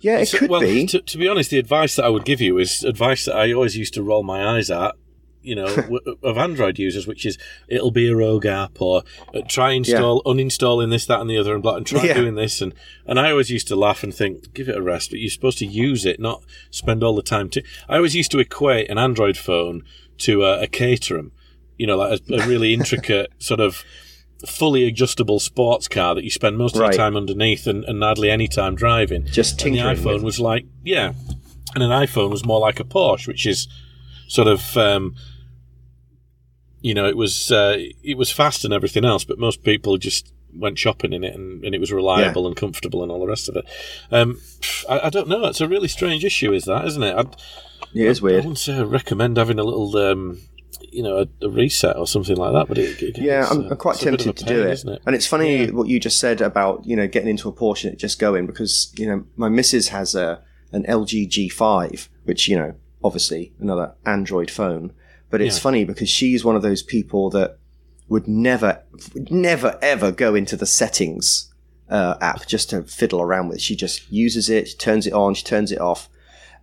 [0.00, 0.86] yeah, it could well, be.
[0.86, 3.52] To, to, be honest, the advice that I would give you is advice that I
[3.52, 4.96] always used to roll my eyes at.
[5.42, 5.88] You know,
[6.22, 9.02] of Android users, which is it'll be a rogue app, or
[9.34, 10.32] uh, try install, yeah.
[10.32, 12.14] uninstalling this, that, and the other, and, blah, and try yeah.
[12.14, 12.74] doing this, and
[13.06, 15.10] and I always used to laugh and think, give it a rest.
[15.10, 17.48] But you're supposed to use it, not spend all the time.
[17.50, 19.84] To I always used to equate an Android phone
[20.18, 21.32] to a, a Caterham,
[21.76, 23.84] you know, like a, a really intricate sort of
[24.46, 26.92] fully adjustable sports car that you spend most of right.
[26.92, 29.24] the time underneath and, and hardly any time driving.
[29.26, 29.84] Just tinkering.
[29.84, 30.22] And the iPhone with.
[30.24, 31.12] was like, yeah,
[31.74, 33.68] and an iPhone was more like a Porsche, which is
[34.28, 35.16] sort of, um,
[36.80, 40.32] you know, it was uh, it was fast and everything else, but most people just
[40.54, 42.48] went shopping in it and, and it was reliable yeah.
[42.48, 43.64] and comfortable and all the rest of it.
[44.10, 44.40] Um,
[44.88, 45.44] I, I, don't know.
[45.44, 47.14] It's a really strange issue, is that, isn't it?
[47.14, 47.36] I'd,
[47.92, 48.36] yeah, it's weird.
[48.36, 50.40] I wouldn't say I recommend having a little um,
[50.90, 52.68] you know a, a, reset or something like that.
[52.68, 54.84] But it, it, yeah, I'm, I'm, quite tempted to do it.
[54.84, 55.02] it.
[55.06, 55.70] And it's funny yeah.
[55.70, 58.46] what you just said about you know getting into a Porsche and it just going
[58.46, 63.94] because you know my missus has a an LG G5, which you know obviously another
[64.04, 64.92] Android phone.
[65.30, 65.62] But it's yeah.
[65.62, 67.58] funny because she's one of those people that
[68.08, 68.82] would never,
[69.30, 71.52] never, ever go into the settings
[71.90, 73.60] uh, app just to fiddle around with.
[73.60, 76.08] She just uses it, turns it on, she turns it off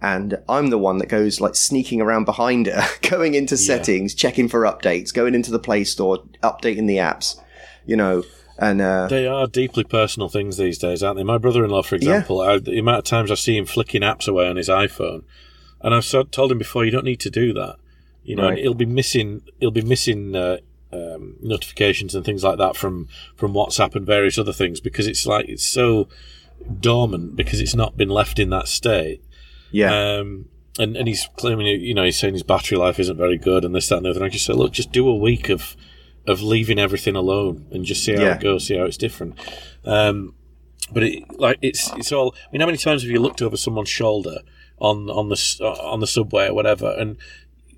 [0.02, 4.18] and I'm the one that goes like sneaking around behind her, going into settings, yeah.
[4.18, 7.40] checking for updates, going into the Play Store, updating the apps,
[7.86, 8.24] you know.
[8.58, 11.24] And uh, they are deeply personal things these days, aren't they?
[11.24, 12.52] My brother-in-law, for example, yeah.
[12.52, 15.24] I, the amount of times I see him flicking apps away on his iPhone,
[15.86, 17.78] and I've told him before, you don't need to do that.
[18.24, 18.58] You know, right.
[18.58, 20.58] he'll be missing, he'll be missing uh,
[20.92, 25.26] um, notifications and things like that from from WhatsApp and various other things because it's
[25.26, 26.10] like it's so
[26.80, 29.22] dormant because it's not been left in that state
[29.76, 30.20] yeah.
[30.20, 30.46] Um,
[30.80, 33.76] and, and he's claiming, you know, he's saying his battery life isn't very good and
[33.76, 34.20] this, that, and the other.
[34.20, 35.76] And I just say, look, just do a week of
[36.28, 38.36] of leaving everything alone and just see how yeah.
[38.36, 39.38] it goes, see how it's different.
[39.84, 40.34] Um,
[40.94, 42.34] but it, like it's it's all.
[42.48, 44.40] I mean, how many times have you looked over someone's shoulder
[44.80, 47.18] on on the on the subway or whatever, and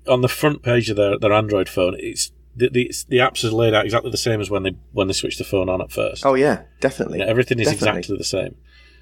[0.06, 3.50] on the front page of their, their Android phone, it's the, the the apps are
[3.50, 5.92] laid out exactly the same as when they when they switch the phone on at
[5.92, 6.26] first.
[6.26, 7.18] Oh yeah, definitely.
[7.18, 7.98] Yeah, everything is definitely.
[7.98, 8.56] exactly the same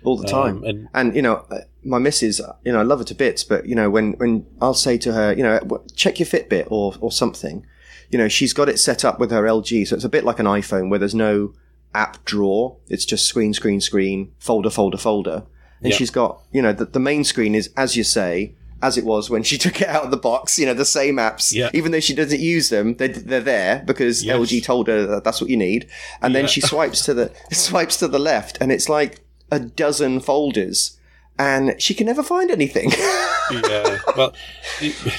[0.06, 0.58] all the time.
[0.58, 3.44] Um, and, and, you know, uh, my missus, you know, I love her to bits,
[3.44, 6.94] but you know, when when I'll say to her, you know, check your Fitbit or
[7.00, 7.66] or something,
[8.10, 10.38] you know, she's got it set up with her LG, so it's a bit like
[10.38, 11.54] an iPhone where there's no
[11.94, 12.76] app drawer.
[12.88, 15.44] It's just screen, screen, screen, folder, folder, folder.
[15.82, 19.04] And she's got, you know, the, the main screen is, as you say, as it
[19.04, 20.58] was when she took it out of the box.
[20.58, 21.52] You know, the same apps.
[21.52, 21.70] Yeah.
[21.72, 24.36] Even though she doesn't use them, they're, they're there because yes.
[24.36, 25.88] LG told her that that's what you need.
[26.22, 26.40] And yeah.
[26.40, 30.96] then she swipes to the swipes to the left, and it's like a dozen folders
[31.38, 32.90] and she can never find anything.
[33.50, 33.98] yeah.
[34.16, 34.34] Well,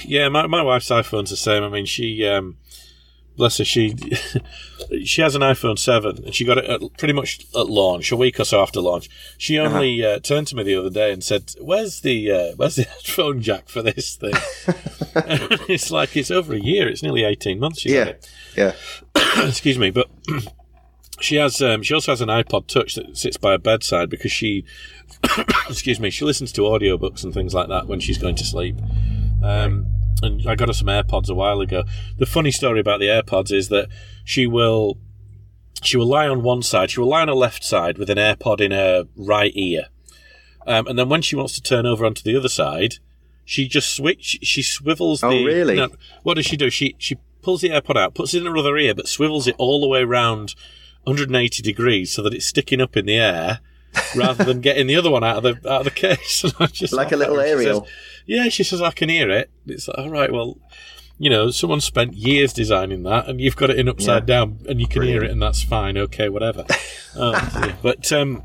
[0.04, 1.64] yeah, my, my wife's iPhone's the same.
[1.64, 2.58] I mean, she, um,
[3.38, 3.96] bless her, she
[5.06, 8.18] she has an iPhone 7 and she got it at, pretty much at launch, a
[8.18, 9.10] week or so after launch.
[9.38, 9.74] She uh-huh.
[9.74, 10.16] only uh-huh.
[10.16, 13.42] uh, turned to me the other day and said, Where's the uh, where's the headphone
[13.42, 14.34] jack for this thing?
[15.70, 17.86] it's like it's over a year, it's nearly 18 months.
[17.86, 18.14] yeah.
[18.56, 18.74] Yeah.
[19.38, 20.10] Excuse me, but
[21.20, 24.32] she has um, she also has an iPod Touch that sits by her bedside because
[24.32, 24.66] she
[25.70, 28.78] excuse me she listens to audiobooks and things like that when she's going to sleep.
[29.44, 29.88] Um,
[30.22, 31.84] and I got her some AirPods a while ago.
[32.18, 33.88] The funny story about the AirPods is that
[34.24, 34.98] she will
[35.84, 38.18] she will lie on one side, she will lie on her left side with an
[38.18, 39.88] AirPod in her right ear,
[40.66, 42.96] um, and then when she wants to turn over onto the other side,
[43.46, 45.24] she just switch she swivels.
[45.24, 45.76] Oh, the, really?
[45.76, 45.90] No,
[46.24, 46.70] what does she do?
[46.70, 49.56] She she pulls the AirPod out, puts it in her other ear, but swivels it
[49.58, 50.54] all the way around
[51.04, 53.62] 180 degrees so that it's sticking up in the air
[54.16, 56.44] rather than getting the other one out of the out of the case.
[56.92, 57.86] like a little aerial.
[57.86, 57.94] Says,
[58.28, 59.50] yeah, she says I can hear it.
[59.66, 60.58] It's like, all right, well,
[61.18, 64.36] you know, someone spent years designing that, and you've got it in upside yeah.
[64.36, 65.24] down, and you can Brilliant.
[65.24, 65.98] hear it, and that's fine.
[65.98, 66.66] Okay, whatever.
[67.16, 68.44] oh, but um,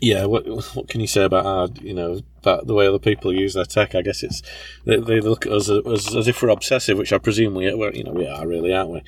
[0.00, 3.32] yeah, what what can you say about our, you know, about the way other people
[3.32, 3.94] use their tech?
[3.94, 4.42] I guess it's
[4.84, 7.92] they, they look at us as, as, if we're obsessive, which I presume we, are,
[7.92, 9.02] you know, we are really, aren't we?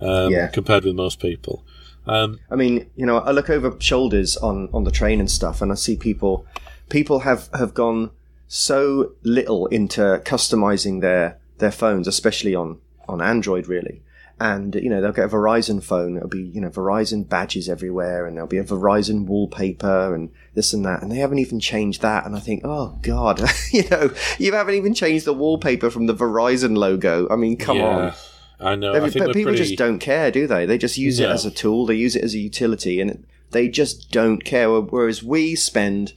[0.00, 0.48] Um, yeah.
[0.48, 1.64] Compared with most people.
[2.06, 5.62] Um, I mean, you know, I look over shoulders on on the train and stuff,
[5.62, 6.44] and I see people.
[6.88, 8.10] People have have gone
[8.48, 12.78] so little into customizing their their phones, especially on
[13.08, 14.02] on Android, really.
[14.38, 16.16] and you know they'll get a Verizon phone.
[16.16, 20.72] It'll be you know Verizon badges everywhere, and there'll be a Verizon wallpaper and this
[20.72, 22.26] and that, and they haven't even changed that.
[22.26, 23.40] And I think, oh god,
[23.72, 27.28] you know, you haven't even changed the wallpaper from the Verizon logo.
[27.30, 28.12] I mean, come yeah, on.
[28.58, 28.94] I know.
[28.94, 30.64] I people pretty, just don't care, do they?
[30.66, 31.86] They just use it as a tool.
[31.86, 34.70] They use it as a utility, and they just don't care.
[34.80, 36.12] Whereas we spend,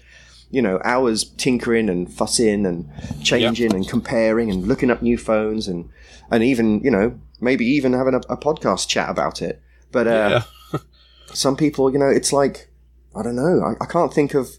[0.52, 2.90] you know, hours tinkering and fussing and
[3.24, 5.90] changing and comparing and looking up new phones and
[6.32, 9.62] and even you know maybe even having a, a podcast chat about it.
[9.92, 10.42] But uh,
[10.74, 10.80] Yeah.
[11.34, 12.70] some people, you know, it's like
[13.16, 13.62] I don't know.
[13.62, 14.58] I, I can't think of.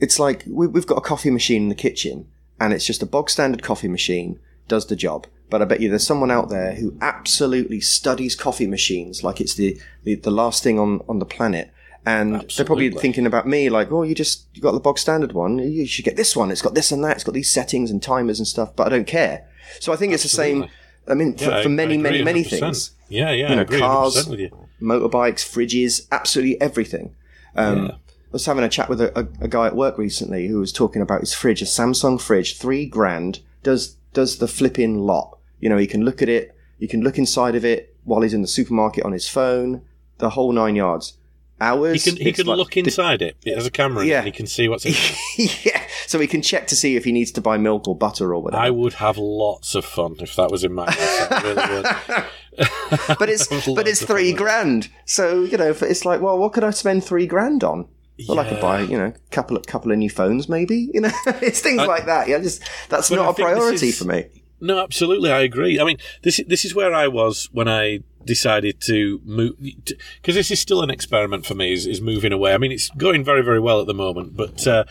[0.00, 2.28] It's like we, we've got a coffee machine in the kitchen,
[2.60, 4.38] and it's just a bog standard coffee machine.
[4.68, 8.66] Does the job, but I bet you there's someone out there who absolutely studies coffee
[8.66, 11.72] machines like it's the the, the last thing on on the planet.
[12.04, 15.32] And they're probably thinking about me like, oh, you just you got the bog standard
[15.32, 15.58] one.
[15.58, 16.50] You should get this one.
[16.50, 17.14] It's got this and that.
[17.16, 18.74] It's got these settings and timers and stuff.
[18.74, 19.46] But I don't care.
[19.78, 20.66] So I think it's the same.
[21.06, 22.50] I mean, for, Yeah, I- for many, I many, many 100%.
[22.60, 24.50] things Yeah, yeah, you know, I agree cars, 100% with you.
[24.80, 27.14] motorbikes, fridges, absolutely everything.
[27.56, 27.90] Um, Yeah.
[27.92, 30.72] I was having a chat with a, a, a guy at work recently who was
[30.72, 35.38] talking about his fridge, a Samsung fridge, three grand, does does the flipping lot.
[35.60, 38.34] You know, he can look at it, he can look inside of it while he's
[38.34, 39.82] in the supermarket on his phone,
[40.18, 41.14] the whole nine yards.
[41.62, 42.04] He Hours.
[42.04, 43.36] can he can like- look inside it.
[43.44, 44.18] It has a camera Yeah.
[44.18, 45.64] and he can see what's in it.
[45.66, 48.34] yeah, so he can check to see if he needs to buy milk or butter
[48.34, 48.62] or whatever.
[48.62, 51.42] I would have lots of fun if that was in my house.
[51.44, 51.82] Really
[53.18, 54.36] but it's but it's three fun with it.
[54.36, 54.88] grand.
[55.06, 57.88] So you know, it's like, well, what could I spend three grand on?
[58.28, 60.90] Well, I could buy you know a couple of couple of new phones, maybe.
[60.92, 62.28] You know, it's things I- like that.
[62.28, 64.26] Yeah, just that's not a priority is- for me.
[64.62, 65.80] No, absolutely, I agree.
[65.80, 70.52] I mean, this this is where I was when I decided to move because this
[70.52, 71.72] is still an experiment for me.
[71.72, 72.54] Is, is moving away.
[72.54, 74.84] I mean, it's going very very well at the moment, but uh,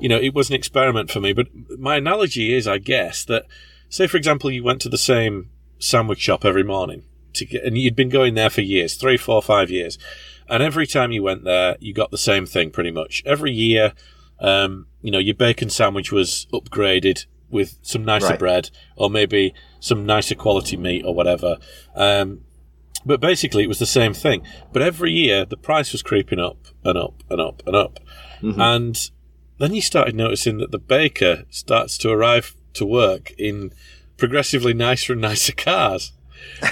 [0.00, 1.34] you know, it was an experiment for me.
[1.34, 3.44] But my analogy is, I guess that
[3.90, 7.02] say for example, you went to the same sandwich shop every morning
[7.34, 9.98] to get, and you'd been going there for years, three, four, five years,
[10.48, 13.92] and every time you went there, you got the same thing pretty much every year.
[14.40, 18.38] Um, you know, your bacon sandwich was upgraded with some nicer Right.
[18.38, 21.58] bread or maybe some nicer quality meat or whatever.
[21.94, 22.40] Um,
[23.06, 24.42] but basically, it was the same thing.
[24.72, 28.00] But every year, the price was creeping up and up and up and up.
[28.42, 29.10] And
[29.58, 33.72] then you started noticing that the baker starts to arrive to work in
[34.16, 36.12] progressively nicer and nicer cars.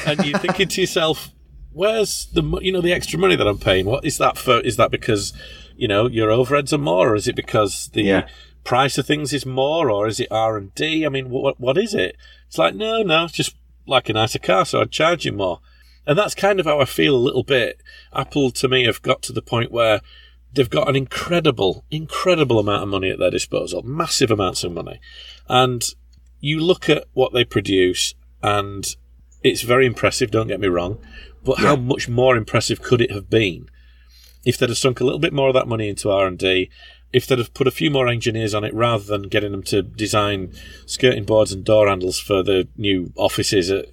[0.06, 1.30] And you're thinking to yourself,
[1.72, 3.86] where's the you know the extra money that I'm paying?
[3.86, 4.60] What is that for?
[4.60, 5.32] Is that because
[5.76, 8.28] you know your overheads are more, or is it because the Yeah.
[8.66, 11.06] Price of things is more, or is it R and D?
[11.06, 12.16] I mean, what what is it?
[12.48, 15.60] It's like no, no, it's just like a nicer car, so I'd charge you more.
[16.06, 17.80] And that's kind of how I feel a little bit.
[18.12, 20.00] Apple to me have got to the point where
[20.52, 25.00] they've got an incredible, incredible amount of money at their disposal, massive amounts of money.
[25.48, 25.84] And
[26.40, 28.86] you look at what they produce and
[29.42, 30.98] it's very impressive, don't get me wrong,
[31.44, 33.68] but how much more impressive could it have been
[34.44, 36.70] if they'd have sunk a little bit more of that money into R&D,
[37.16, 39.80] if they'd have put a few more engineers on it rather than getting them to
[39.82, 40.52] design
[40.86, 43.86] skirting boards and door handles for the new offices at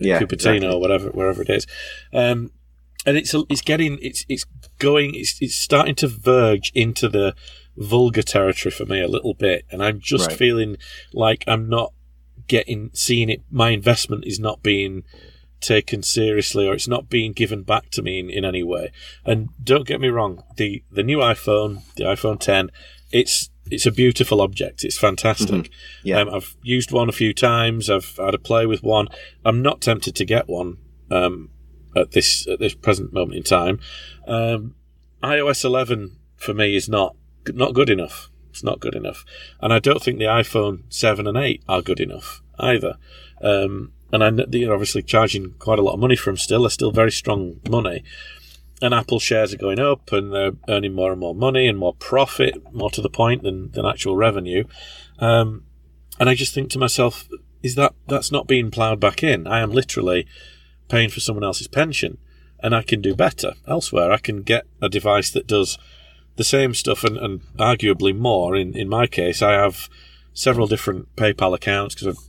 [0.00, 0.68] Yeah, Cupertino exactly.
[0.68, 1.66] or whatever, wherever it is.
[2.12, 2.50] Um,
[3.06, 4.44] and it's it's getting it's it's
[4.78, 7.34] going it's it's starting to verge into the
[7.76, 10.38] vulgar territory for me a little bit, and I'm just Right.
[10.38, 10.76] feeling
[11.12, 11.92] like I'm not
[12.48, 13.42] getting seeing it.
[13.50, 15.04] My investment is not being
[15.64, 18.92] taken seriously, or it's not being given back to me in, in any way.
[19.24, 22.70] And don't get me wrong, the the new iPhone, the iPhone 10,
[23.10, 24.84] it's it's a beautiful object.
[24.84, 25.70] It's fantastic.
[26.02, 26.20] Yeah.
[26.20, 27.88] Um, I've used one a few times.
[27.88, 29.08] I've had a play with one.
[29.44, 30.78] I'm not tempted to get one
[31.10, 31.50] um,
[31.96, 33.80] at this at this present moment in time.
[34.26, 34.74] Um,
[35.22, 37.16] iOS 11 for me is not
[37.48, 38.30] not good enough.
[38.50, 39.24] It's not good enough,
[39.60, 42.98] and I don't think the iPhone 7 and 8 are good enough either.
[43.42, 46.62] Um, and I they're obviously charging quite a lot of money for them still.
[46.62, 48.04] They're still very strong money.
[48.80, 51.94] And Apple shares are going up and they're earning more and more money and more
[51.94, 54.64] profit, more to the point than, than actual revenue.
[55.18, 55.64] Um,
[56.20, 57.28] and I just think to myself,
[57.62, 59.46] is that that's not being ploughed back in?
[59.46, 60.26] I am literally
[60.88, 62.18] paying for someone else's pension
[62.62, 64.12] and I can do better elsewhere.
[64.12, 65.78] I can get a device that does
[66.36, 68.54] the same stuff and, and arguably more.
[68.56, 69.88] In, in my case, I have
[70.32, 72.20] several different PayPal accounts because I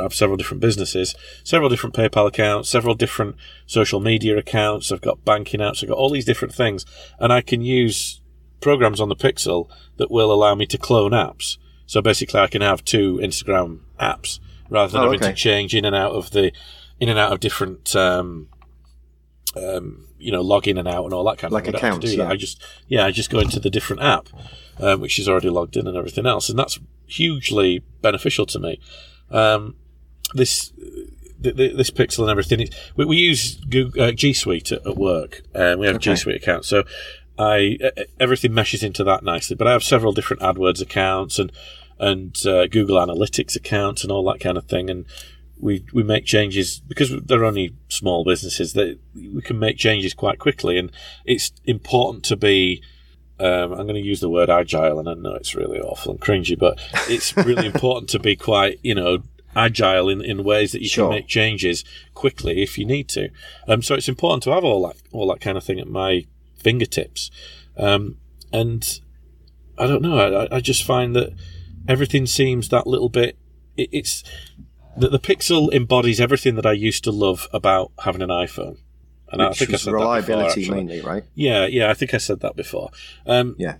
[0.00, 4.90] have several different businesses, several different PayPal accounts, several different social media accounts.
[4.92, 5.82] I've got banking apps.
[5.82, 6.84] I've got all these different things,
[7.18, 8.20] and I can use
[8.60, 11.58] programs on the Pixel that will allow me to clone apps.
[11.86, 14.38] So basically, I can have two Instagram apps
[14.70, 16.50] rather than Oh, having to change in and out of the
[16.98, 17.94] in and out of different.
[17.94, 18.48] Um,
[19.56, 21.76] um, you know, log in and out and all that kind Like of thing.
[21.76, 22.24] I don't have to accounts, do that.
[22.24, 22.30] yeah.
[22.30, 24.28] I just, yeah, I just go into the different app,
[24.80, 28.80] um, which is already logged in and everything else, and that's hugely beneficial to me.
[29.30, 29.76] Um,
[30.34, 30.72] this
[31.42, 32.68] th- th- this Pixel and everything.
[32.96, 36.12] We, we use Google, uh, G Suite at, at work, and we have Okay.
[36.12, 36.64] G Suite account.
[36.64, 36.84] So
[37.38, 37.78] I
[38.18, 39.56] everything meshes into that nicely.
[39.56, 41.52] But I have several different AdWords accounts and
[41.98, 44.90] and uh, Google Analytics accounts and all that kind of thing.
[44.90, 45.06] And
[45.60, 48.72] we we make changes because they're only small businesses.
[48.72, 50.90] That we can make changes quite quickly, and
[51.24, 52.82] it's important to be.
[53.40, 56.20] Um, I'm going to use the word agile, and I know it's really awful and
[56.20, 59.22] cringy, but it's really important to be quite, you know,
[59.56, 61.08] agile in, in ways that you Sure.
[61.08, 63.28] can make changes quickly if you need to.
[63.68, 66.26] Um, so it's important to have all that all that kind of thing at my
[66.56, 67.30] fingertips.
[67.76, 68.18] Um,
[68.52, 69.00] and
[69.78, 70.18] I don't know.
[70.18, 71.32] I, I just find that
[71.88, 73.36] everything seems that little bit.
[73.76, 74.22] It, it's
[74.96, 78.78] that the Pixel embodies everything that I used to love about having an iPhone.
[79.34, 81.24] And I think I said reliability before, mainly, right?
[81.34, 82.90] Yeah, yeah, I think I said that before.
[83.26, 83.76] Um, Yeah.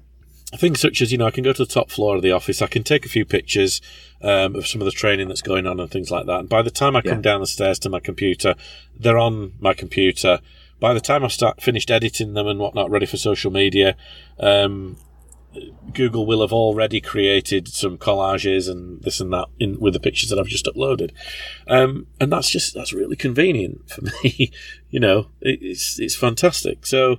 [0.57, 2.62] things such as you know, I can go to the top floor of the office,
[2.62, 3.81] I can take a few pictures
[4.23, 6.40] um, of some of the training that's going on and things like that.
[6.40, 8.55] And by the time I come down the stairs to my computer,
[8.99, 10.40] they're on my computer.
[10.81, 13.97] By the time I've start finished editing them and whatnot, ready for social media,
[14.38, 14.97] um,
[15.93, 20.31] Google will have already created some collages and this and that in with the pictures
[20.31, 21.12] that I've just uploaded,
[21.69, 24.53] um, and that's just that's really convenient for me.
[24.90, 26.87] you know, it, it's it's fantastic.
[26.87, 27.17] So,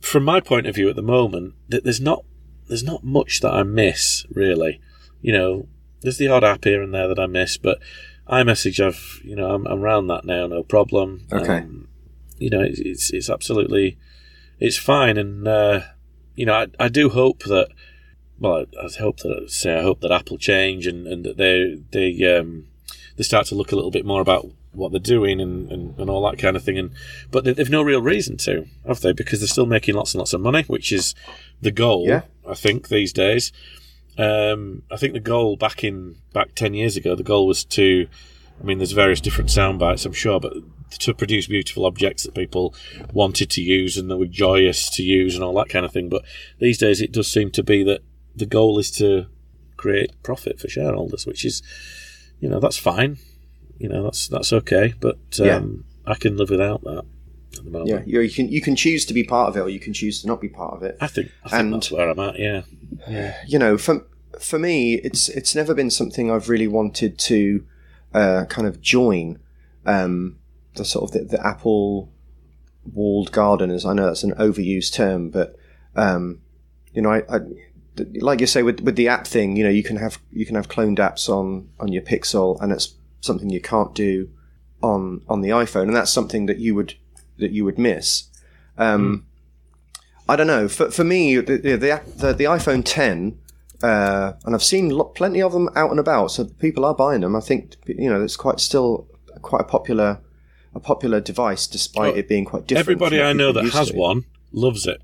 [0.00, 2.24] from my point of view at the moment, that there's not
[2.68, 4.80] there's not much that I miss really.
[5.22, 5.68] You know,
[6.02, 7.78] there's the odd app here and there that I miss, but
[8.28, 11.26] iMessage I've you know I'm, I'm around that now, no problem.
[11.32, 11.58] Okay.
[11.58, 11.88] Um,
[12.38, 13.98] you know, it's, it's it's absolutely
[14.58, 15.80] it's fine, and uh,
[16.36, 17.68] you know I, I do hope that.
[18.38, 21.80] Well, I, I hope that say I hope that Apple change and, and that they
[21.90, 22.66] they um,
[23.16, 26.10] they start to look a little bit more about what they're doing and, and, and
[26.10, 26.78] all that kind of thing.
[26.78, 26.90] And
[27.30, 29.12] but they, they've no real reason to, have they?
[29.12, 31.14] Because they're still making lots and lots of money, which is
[31.62, 32.06] the goal.
[32.06, 32.22] Yeah.
[32.46, 33.52] I think these days.
[34.18, 38.06] Um, I think the goal back in back ten years ago, the goal was to.
[38.60, 40.54] I mean, there's various different sound bites, I'm sure, but
[40.98, 42.74] to produce beautiful objects that people
[43.12, 46.08] wanted to use and that were joyous to use and all that kind of thing.
[46.08, 46.24] But
[46.58, 48.02] these days, it does seem to be that
[48.34, 49.26] the goal is to
[49.76, 51.62] create profit for shareholders, which is,
[52.40, 53.18] you know, that's fine.
[53.78, 57.04] You know, that's that's okay, but um, I can live without that
[57.58, 57.90] at the moment.
[57.90, 59.92] Yeah, you, you can you can choose to be part of it, or you can
[59.92, 60.96] choose to not be part of it.
[60.98, 62.38] I think I think And- that's where I'm at.
[62.38, 62.62] Yeah,
[63.06, 64.06] yeah, you know, for
[64.40, 67.66] for me, it's it's never been something I've really wanted to
[68.16, 69.38] uh, kind of join.
[69.84, 70.38] Um,
[70.74, 72.12] the sort of the, the Apple
[72.92, 73.70] walled garden.
[73.70, 75.56] As I know that's an overused term, but
[75.94, 76.40] um,
[76.92, 77.40] you know, I, I
[78.14, 79.56] like you say with with the app thing.
[79.56, 82.72] You know, you can have you can have cloned apps on on your Pixel, and
[82.72, 84.30] it's something you can't do
[84.82, 86.94] on on the iPhone, and that's something that you would
[87.38, 88.24] that you would miss.
[88.78, 89.26] Um,
[90.28, 90.68] I don't know.
[90.68, 93.38] For for me, the the the, the, the iPhone 10,
[93.82, 97.20] uh, and I've seen lo- plenty of them out and about, so people are buying
[97.20, 97.36] them.
[97.36, 99.08] I think you know it's quite still
[99.42, 100.20] quite a popular
[100.74, 102.80] a popular device, despite Oh, it being quite different.
[102.88, 105.00] Everybody I know that has one loves it.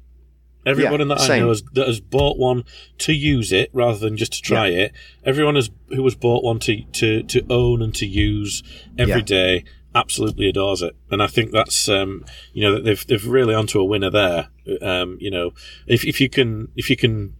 [0.64, 1.42] Everyone Yeah, that I same.
[1.42, 2.64] know has, that has bought one
[2.98, 4.92] to use it rather than just to try it.
[5.24, 8.62] Everyone has, who has bought one to, to, to own and to use
[8.96, 9.20] every Yeah.
[9.22, 10.94] day absolutely adores it.
[11.10, 14.50] And I think that's, um, you know, they've, they've really onto a winner there.
[14.80, 15.50] Um, you know,
[15.88, 17.34] if, if you can, if you can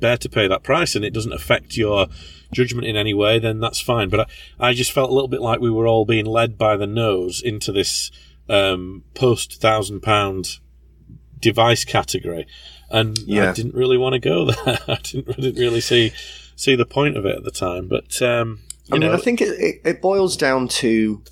[0.00, 2.06] bear to pay that price and it doesn't affect your
[2.52, 4.08] judgment in any way, then that's fine.
[4.08, 6.76] But I, I just felt a little bit like we were all being led by
[6.76, 8.10] the nose into this
[8.48, 10.58] um, post thousand pound
[11.40, 12.46] device category,
[12.90, 14.78] and I didn't really want to go there.
[14.88, 16.12] I didn't, I didn't really see
[16.56, 17.88] see the point of it at the time.
[17.88, 21.22] But um, you I mean, know, I think it, it, it boils down to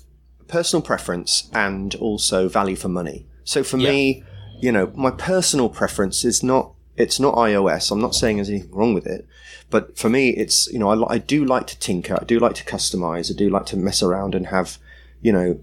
[0.47, 3.25] personal preference and also value for money.
[3.43, 4.23] So for me,
[4.59, 7.91] you know, my personal preference is not it's not iOS.
[7.91, 9.27] I'm not saying there's anything wrong with it,
[9.69, 12.17] but for me, it's you know, I, I do like to tinker.
[12.19, 13.31] I do like to customize.
[13.31, 14.77] I do like to mess around and have,
[15.21, 15.59] you know,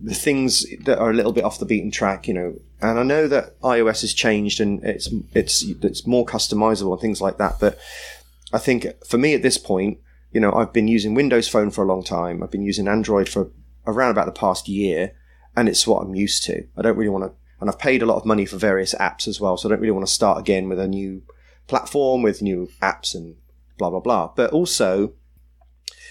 [0.00, 2.26] the things that are a little bit off the beaten track.
[2.26, 6.92] You know, and I know that iOS has changed and it's it's it's more customizable
[6.92, 7.60] and things like that.
[7.60, 7.78] But
[8.52, 9.98] I think for me at this point,
[10.32, 12.42] you know, I've been using Windows Phone for a long time.
[12.42, 13.50] I've been using Android for
[13.86, 15.12] around about the past year,
[15.56, 16.66] and it's what I'm used to.
[16.76, 19.28] I don't really want to, and I've paid a lot of money for various apps
[19.28, 21.22] as well, so I don't really want to start again with a new
[21.66, 23.36] platform with new apps and
[23.78, 24.32] blah blah blah.
[24.34, 25.12] But also,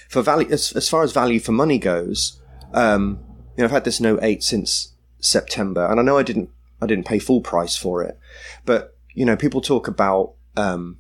[0.08, 2.42] for value, as, as far as value for money goes,
[2.74, 3.20] um,
[3.58, 6.50] you know, I've had this Note 8 since September, and I know I didn't,
[6.82, 8.18] I didn't pay full price for it,
[8.66, 10.34] but you know, people talk about.
[10.56, 10.98] Um,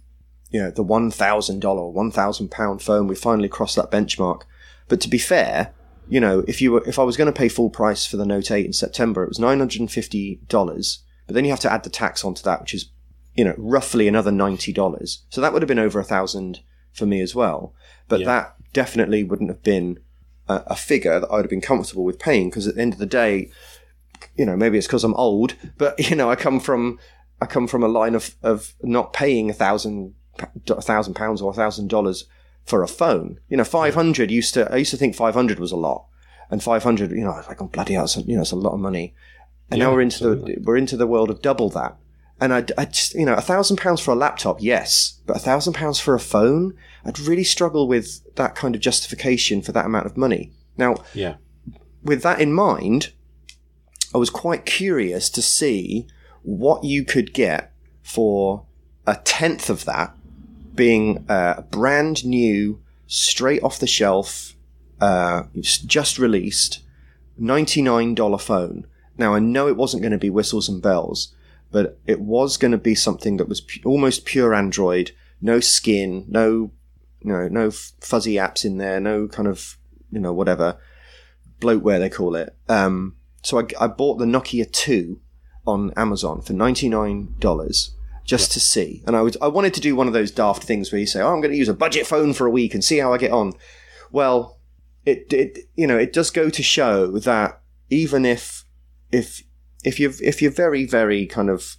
[0.51, 3.05] you know, the one thousand dollar, one thousand pound phone.
[3.05, 4.41] We finally crossed that benchmark.
[4.87, 5.73] But to be fair,
[6.09, 8.25] you know, if you were, if I was going to pay full price for the
[8.25, 11.03] Note Eight in September, it was nine hundred and fifty dollars.
[11.27, 12.89] But then you have to add the tax onto that, which is,
[13.35, 15.23] you know, roughly another ninety dollars.
[15.29, 17.73] So that would have been over a thousand for me as well.
[18.07, 18.25] But Yeah.
[18.25, 19.99] that definitely wouldn't have been
[20.47, 22.99] a, a figure that I'd have been comfortable with paying because at the end of
[22.99, 23.51] the day,
[24.35, 26.97] you know, maybe it's because I'm old, but you know, I come from
[27.41, 30.15] I come from a line of of not paying a thousand
[30.69, 32.25] a thousand pounds or a thousand dollars
[32.69, 33.39] for a phone.
[33.49, 36.05] You know, five hundred used to I used to think five hundred was a lot,
[36.51, 38.55] and five hundred, you know, I was like, oh bloody hell, you know, it's a
[38.55, 39.13] lot of money.
[39.71, 40.55] And Yeah, now we're into absolutely.
[40.55, 41.97] the we're into the world of double that.
[42.41, 45.39] And I, I just, you know, a thousand pounds for a laptop, yes, but a
[45.39, 49.85] thousand pounds for a phone, I'd really struggle with that kind of justification for that
[49.85, 50.53] amount of money.
[50.77, 51.35] Now, Yeah.
[52.01, 53.11] with that in mind,
[54.15, 56.07] I was quite curious to see
[56.43, 58.63] what you could get for
[59.05, 60.15] a tenth of that,
[60.79, 64.55] being a brand new, straight off the shelf,
[65.01, 66.79] uh, just released,
[67.37, 68.87] $99 phone.
[69.17, 71.35] Now, I know it wasn't going to be whistles and bells,
[71.69, 75.11] but it was going to be something that was pu- almost pure Android,
[75.41, 76.71] no skin, no,
[77.19, 79.77] you know, no fuzzy apps in there, no kind of,
[80.09, 80.79] you know, whatever
[81.59, 82.55] bloatware they call it.
[82.69, 85.19] Um, so I, I bought the Nokia 2
[85.67, 87.37] on Amazon for $99
[88.29, 89.03] just to see.
[89.07, 91.19] And I was I wanted to do one of those daft things where you say,
[91.19, 93.17] "Oh, I'm going to use a budget phone for a week and see how I
[93.17, 93.53] get on."
[94.11, 94.59] Well,
[95.05, 97.59] it, it you know, it does go to show that
[97.89, 98.65] even if
[99.11, 99.41] if
[99.83, 101.77] if you're if you're very very kind of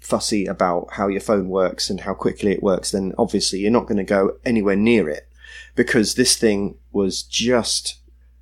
[0.00, 3.88] fussy about how your phone works and how quickly it works, then obviously you're not
[3.88, 5.28] going to go anywhere near it
[5.74, 7.96] because this thing was just.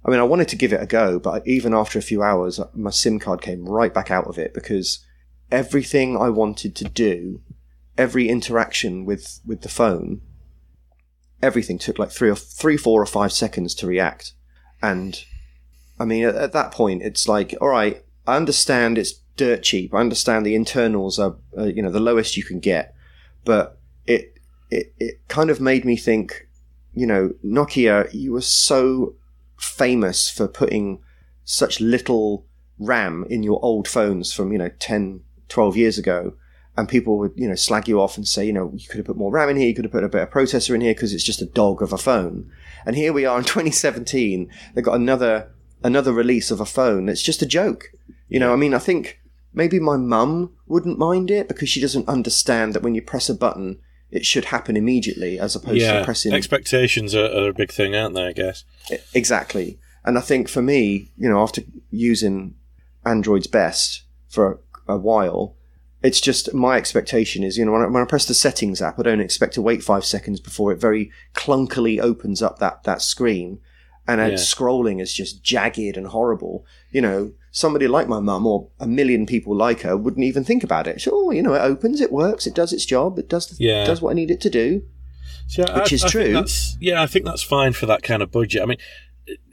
[0.04, 2.61] I mean, I wanted to give it a go, but even after a few hours,
[2.74, 5.04] my SIM card came right back out of it because
[5.50, 7.40] everything I wanted to do,
[7.99, 10.20] every interaction with with the phone,
[11.42, 14.32] everything took like three or three, four or five seconds to react,
[14.82, 15.24] and
[15.99, 19.94] I mean, at, at that point, it's like, all right, I understand it's dirt cheap.
[19.94, 22.94] I understand the internals are, uh, you know, the lowest you can get,
[23.44, 24.38] but it,
[24.70, 26.49] it, it kind of made me think,
[26.94, 29.14] you know, Nokia, you were so
[29.59, 31.01] famous for putting
[31.44, 32.47] such little
[32.78, 36.34] RAM in your old phones from, you know, 10, 12 years ago.
[36.77, 39.07] And people would, you know, slag you off and say, you know, you could have
[39.07, 41.14] put more RAM in here, you could have put a better processor in here because
[41.14, 42.51] it's just a dog of a phone.
[42.85, 44.51] And here we are in 2017.
[44.74, 45.51] They've got another
[45.83, 47.93] another release of a phone that's just a joke.
[48.29, 49.20] You know, I mean, I think
[49.55, 53.35] maybe my mum wouldn't mind it because she doesn't understand that when you press a
[53.35, 53.79] button,
[54.11, 55.99] it should happen immediately as opposed yeah.
[55.99, 58.27] to pressing Expectations are, are a big thing, aren't they?
[58.27, 58.64] I guess.
[59.14, 59.79] exactly.
[60.05, 62.55] And I think for me, you know, after using
[63.05, 65.57] Android's best for a, a while,
[66.03, 68.99] it's just my expectation is, you know, when I, when I press the settings app,
[68.99, 73.03] I don't expect to wait five seconds before it very clunkily opens up that, that
[73.03, 73.59] screen.
[74.09, 74.34] And Yeah.
[74.36, 76.64] scrolling is just jagged and horrible.
[76.92, 80.62] You know, somebody like my mum or a million people like her wouldn't even think
[80.62, 81.01] about it.
[81.01, 83.84] So, oh, you know, it opens, it works, it does its job, it does, Yeah.
[83.84, 84.82] does what I need it to do.
[85.49, 86.44] So, yeah, Which is think true.
[86.80, 88.62] yeah, I think that's fine for that kind of budget.
[88.62, 88.78] I mean,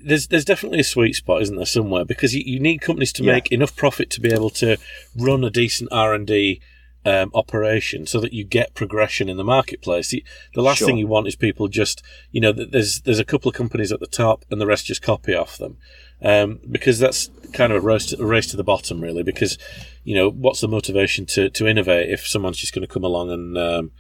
[0.04, 2.06] there's there's definitely a sweet spot, isn't there, somewhere?
[2.06, 3.34] Because you, you need companies to Yeah.
[3.34, 4.78] make enough profit to be able to
[5.18, 6.62] run a decent R and D
[7.06, 10.10] um, operation, so that you get progression in the marketplace.
[10.10, 10.88] The, the last Sure.
[10.88, 12.02] thing you want is people just,
[12.32, 15.02] you know, there's there's a couple of companies at the top, and the rest just
[15.02, 15.78] copy off them,
[16.22, 19.22] um, because that's kind of a race, to, a race to the bottom, really.
[19.24, 19.58] Because,
[20.06, 23.32] you know, what's the motivation to to innovate if someone's just going to come along
[23.32, 23.92] and um,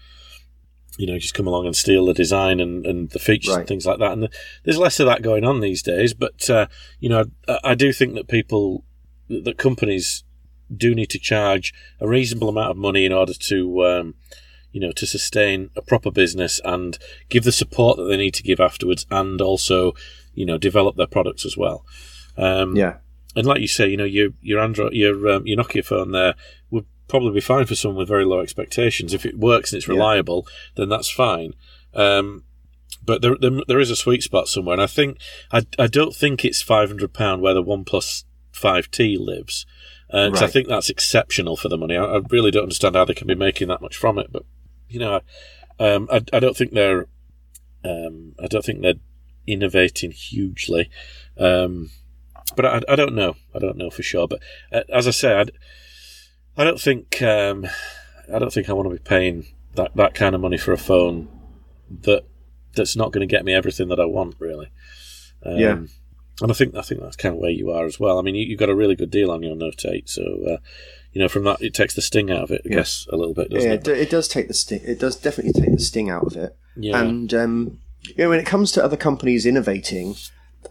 [0.97, 3.59] you know, just come along and steal the design and, and the features Right.
[3.61, 4.11] and things like that.
[4.11, 4.29] And
[4.63, 6.13] there's less of that going on these days.
[6.13, 6.67] But, uh,
[6.99, 8.83] you know, I, I do think that people,
[9.29, 10.23] that companies
[10.75, 14.15] do need to charge a reasonable amount of money in order to, um,
[14.71, 16.97] you know, to sustain a proper business and
[17.29, 19.93] give the support that they need to give afterwards and also,
[20.33, 21.85] you know, develop their products as well.
[22.37, 22.97] Um, Yeah.
[23.35, 26.33] and like you say, you know, your your Android, your um, your Nokia phone there
[27.13, 29.13] probably be fine for someone with very low expectations.
[29.13, 29.93] If it works and it's Yeah.
[29.93, 31.53] reliable, then that's fine.
[31.93, 32.43] Um,
[33.05, 35.17] but there, there there is a sweet spot somewhere, and I think
[35.51, 39.65] I, I don't think it's five hundred pound where the OnePlus Five T lives,
[40.07, 40.53] because I Right.
[40.53, 41.95] think that's exceptional for the money.
[41.97, 44.43] I, I really don't understand how they can be making that much from it, but
[44.89, 45.13] you know,
[45.79, 47.07] I, um, I, I don't think they're
[47.83, 49.01] um, I don't think they're
[49.45, 50.89] innovating hugely.
[51.37, 51.89] Um,
[52.55, 53.35] but I, I don't know.
[53.55, 54.27] I don't know for sure.
[54.27, 54.39] But
[54.71, 55.51] uh, as I said I'd,
[56.57, 57.65] I don't think um,
[58.33, 60.77] I don't think I want to be paying that, that kind of money for a
[60.77, 61.27] phone
[62.03, 62.23] that
[62.75, 64.35] that's not going to get me everything that I want.
[64.39, 64.69] Really.
[65.43, 65.77] Um, Yeah.
[66.41, 68.17] And I think I think that's kind of where you are as well.
[68.17, 70.57] I mean, you, you got a really good deal on your Note Eight, so uh,
[71.11, 72.61] you know from that it takes the sting out of it.
[72.65, 72.75] I Yeah.
[72.77, 73.83] guess a little bit, doesn't yeah, it?
[73.83, 74.81] do- it does take the sting.
[74.83, 76.57] It does definitely take the sting out of it.
[76.75, 76.99] Yeah.
[76.99, 80.15] And um, you know, when it comes to other companies innovating,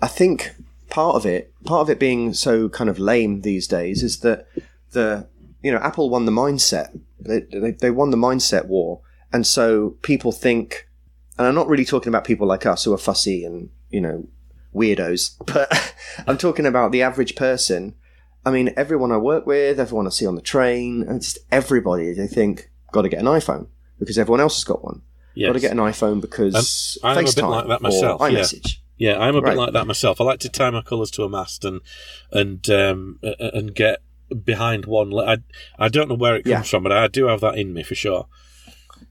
[0.02, 0.50] I think
[0.90, 4.48] part of it, part of it being so kind of lame these days, is that
[4.90, 5.28] the
[5.62, 6.98] you know Apple won the mindset.
[7.20, 9.00] They they, they won the mindset war,
[9.32, 10.88] and so people think.
[11.38, 14.26] And I'm not really talking about people like us who are fussy and you know
[14.74, 15.94] weirdos, but
[16.26, 17.94] I'm talking about the average person.
[18.44, 22.12] I mean, everyone I work with, everyone I see on the train, and just everybody,
[22.12, 25.02] they think, got to get an iPhone because everyone else has got one.
[25.34, 25.48] Yes.
[25.48, 28.28] Got to get an iPhone because Um, I'm a bit FaceTime like that myself, or
[28.28, 28.40] yeah.
[28.40, 28.76] iMessage.
[28.98, 29.56] Yeah, I'm a bit Right.
[29.56, 30.20] like that myself.
[30.20, 31.80] I like to tie my colours to a mast and
[32.30, 34.00] and um, and get
[34.34, 35.10] behind one.
[35.10, 35.36] le- I
[35.78, 36.62] I don't know where it comes Yeah.
[36.62, 38.26] from, but I do have that in me for sure.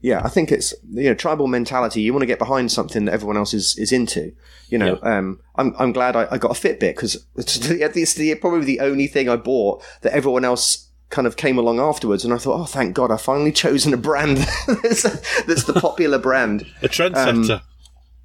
[0.00, 2.02] Yeah, I think it's you know tribal mentality.
[2.02, 4.32] You want to get behind something that everyone else is, is into.
[4.68, 8.14] You know, um, I'm I'm glad I, I got a Fitbit because it's, the- it's
[8.14, 12.24] the, probably the only thing I bought that everyone else kind of came along afterwards,
[12.24, 15.02] and I thought, oh, thank God, I finally chosen a brand that's,
[15.42, 16.66] that's the popular brand.
[16.82, 17.60] A trendsetter.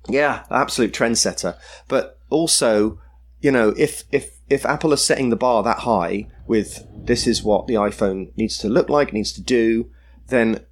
[0.10, 1.58] Yeah, absolute trendsetter.
[1.90, 2.98] But also,
[3.42, 7.44] you know, if if if Apple is setting the bar that high with this is
[7.44, 9.90] what the iPhone needs to look like, needs to do,
[10.28, 10.66] then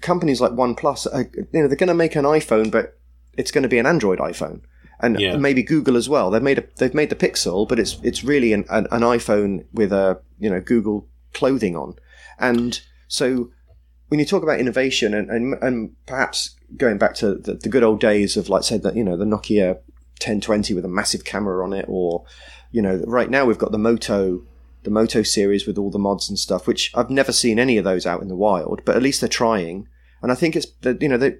[0.00, 1.22] companies like OnePlus, are,
[1.52, 2.98] you know, they're going to make an iPhone, but
[3.36, 4.60] it's going to be an Android iPhone,
[5.00, 5.36] and Yeah.
[5.36, 6.30] maybe Google as well.
[6.30, 9.64] They've made a they've made the Pixel, but it's it's really an, an, an iPhone
[9.72, 11.94] with a you know Google clothing on,
[12.38, 13.50] and so
[14.08, 17.82] when you talk about innovation and, and, and perhaps going back to the, the good
[17.82, 19.74] old days of like say that you know the Nokia
[20.20, 22.24] 1020 with a massive camera on it or
[22.70, 24.42] you know right now we've got the Moto
[24.84, 27.84] the Moto series with all the mods and stuff which I've never seen any of
[27.84, 29.88] those out in the wild but at least they're trying
[30.22, 31.36] and I think it's that you know they,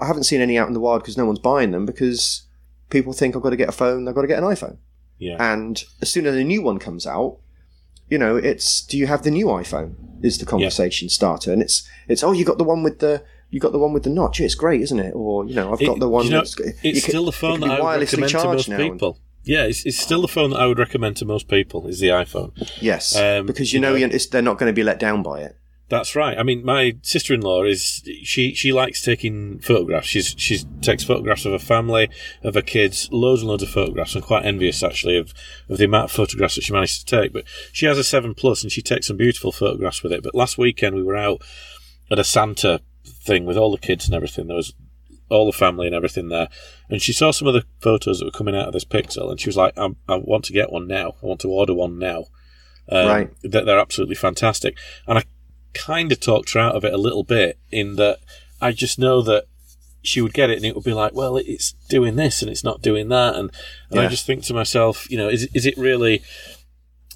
[0.00, 2.42] I haven't seen any out in the wild because no one's buying them because
[2.90, 4.78] people think I've got to get a phone I've got to get an iPhone
[5.18, 5.36] yeah.
[5.38, 7.38] and as soon as a new one comes out,
[8.08, 9.94] you know, it's do you have the new iPhone?
[10.22, 13.58] Is the conversation starter, and it's it's oh you got the one with the you
[13.58, 14.40] got the one with the notch.
[14.40, 15.12] It's great, isn't it?
[15.14, 17.24] Or you know, I've got It- the one you know, that's it's you can- still
[17.24, 18.76] the phone that I recommend to most now.
[18.76, 19.18] people.
[19.44, 22.08] Yeah, it's, it's still the phone that I would recommend to most people is the
[22.08, 22.52] iPhone.
[22.80, 25.22] Yes, Um, because you, know, know- you- it's, they're not going to be let down
[25.22, 25.56] by it.
[25.88, 26.38] That's right.
[26.38, 30.06] I mean, my sister-in-law is she she likes taking photographs.
[30.06, 32.08] She's she takes photographs of her family,
[32.42, 34.14] of her kids, loads and loads of photographs.
[34.14, 35.34] I'm quite envious actually of,
[35.68, 37.34] of the amount of photographs that she managed to take.
[37.34, 40.22] But she has a seven plus, and she takes some beautiful photographs with it.
[40.22, 41.42] But last weekend we were out
[42.10, 44.46] at a Santa thing with all the kids and everything.
[44.46, 44.72] There was
[45.32, 46.48] all the family and everything there,
[46.88, 49.40] and she saw some of the photos that were coming out of this Pixel, and
[49.40, 51.14] she was like, "I, I want to get one now.
[51.22, 52.26] I want to order one now."
[52.88, 53.30] Um, Right.
[53.42, 54.76] That they're absolutely fantastic,
[55.06, 55.24] and I
[55.74, 58.18] kind of talked her out of it a little bit in that
[58.60, 59.44] I just know that
[60.02, 62.64] she would get it and it would be like, well, it's doing this and it's
[62.64, 63.50] not doing that, and,
[63.90, 66.22] and I just think to myself, you know, is is it really?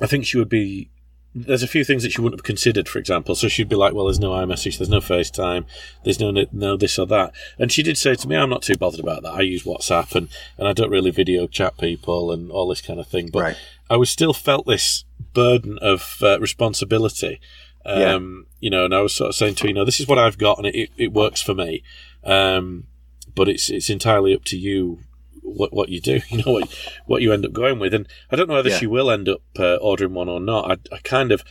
[0.01, 0.91] I think she would be.
[1.39, 3.35] There's a few things that she wouldn't have considered, for example.
[3.35, 5.67] So she'd be like, "Well, there's no iMessage, there's no FaceTime,
[6.03, 8.77] there's no no this or that." And she did say to me, "I'm not too
[8.77, 9.35] bothered about that.
[9.35, 12.99] I use WhatsApp and and I don't really video chat people and all this kind
[12.99, 13.57] of thing." But Right.
[13.91, 17.41] I was still felt this burden of uh, responsibility.
[17.85, 20.09] Um, You know, and I was sort of saying to her, you know, this is
[20.09, 21.83] what I've got and it, it, it works for me.
[22.25, 22.89] Um,
[23.35, 25.01] but it's it's entirely up to you
[25.47, 26.21] what what you do.
[26.31, 26.75] You know what
[27.07, 28.79] what you end up going with, and I don't know whether Yeah.
[28.79, 30.71] she will end up uh, ordering one or not.
[30.71, 31.43] I, I kind of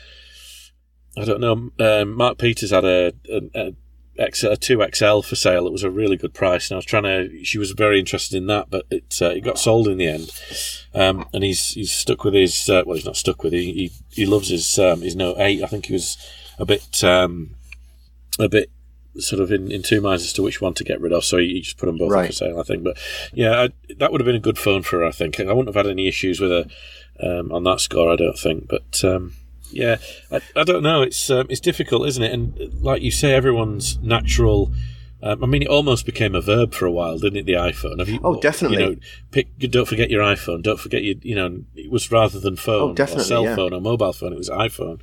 [1.18, 1.72] I don't know.
[1.80, 3.14] Um, Mark Peters had a
[4.60, 5.66] two XL for sale.
[5.68, 7.44] It was a really good price, and I was trying to.
[7.44, 10.30] She was very interested in that, but it uh, it got sold in the end.
[10.94, 12.70] Um, and he's he's stuck with his.
[12.70, 13.54] Uh, well, he's not stuck with.
[13.54, 13.62] It.
[13.62, 15.64] He he, he loves his um, his Note Eight.
[15.64, 16.18] I think he was
[16.60, 17.56] a bit um,
[18.40, 18.70] a bit
[19.20, 21.24] sort of in, in two minds as to which one to get rid of.
[21.26, 22.28] So he just put them both up Right.
[22.28, 22.60] for sale.
[22.60, 22.98] I think, but
[23.34, 25.06] yeah, I, that would have been a good phone for her.
[25.06, 26.66] I think I wouldn't have had any issues with her
[27.22, 28.12] um, on that score.
[28.12, 29.04] I don't think, but.
[29.04, 29.34] Um,
[29.72, 29.98] yeah,
[30.32, 31.02] I, I don't know.
[31.02, 32.32] It's um, it's difficult, isn't it?
[32.32, 34.72] And like you say, everyone's natural.
[35.26, 37.46] Um, I mean, it almost became a verb for a while, didn't it?
[37.48, 37.98] The iPhone.
[37.98, 38.20] Have you?
[38.24, 38.78] Oh, definitely.
[38.84, 38.96] You know,
[39.32, 39.58] pick.
[39.58, 40.62] Don't forget your iPhone.
[40.62, 41.16] Don't forget your.
[41.24, 43.56] You know, it was rather than phone, Oh, definitely, or cell yeah.
[43.56, 44.34] phone, or mobile phone.
[44.34, 45.02] It was iPhone.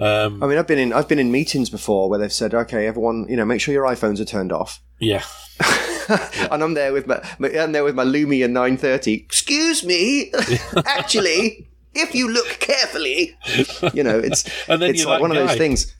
[0.00, 2.88] Um, I mean, I've been in I've been in meetings before where they've said, okay,
[2.88, 4.82] everyone, you know, make sure your iPhones are turned off.
[4.98, 5.22] yeah,
[6.50, 9.14] and I'm there with my, my I'm there with my Lumia 930.
[9.14, 10.32] Excuse me,
[10.86, 13.36] actually, if you look carefully,
[13.94, 15.94] you know, it's it's like one of those things.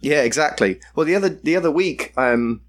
[0.00, 0.78] Yeah, exactly.
[0.94, 2.60] Well, the other the other week, um,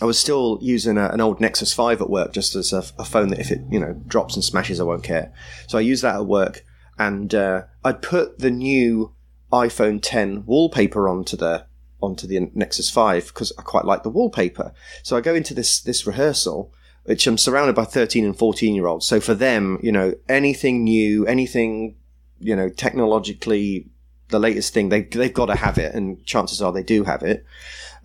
[0.00, 3.04] I was still using a, an old Nexus Five at work, just as a, a
[3.04, 5.32] phone that if it you know drops and smashes, I won't care.
[5.66, 6.64] So I used that at work,
[6.98, 9.12] and uh, I'd put the new
[9.52, 11.66] iPhone 10 wallpaper onto the
[12.02, 14.74] onto the Nexus 5 because I quite like the wallpaper.
[15.02, 16.72] So I go into this this rehearsal,
[17.04, 19.06] which I'm surrounded by 13 and 14 year olds.
[19.06, 21.96] So for them, you know, anything new, anything
[22.40, 23.88] you know, technologically
[24.28, 27.22] the latest thing, they they've got to have it, and chances are they do have
[27.22, 27.44] it.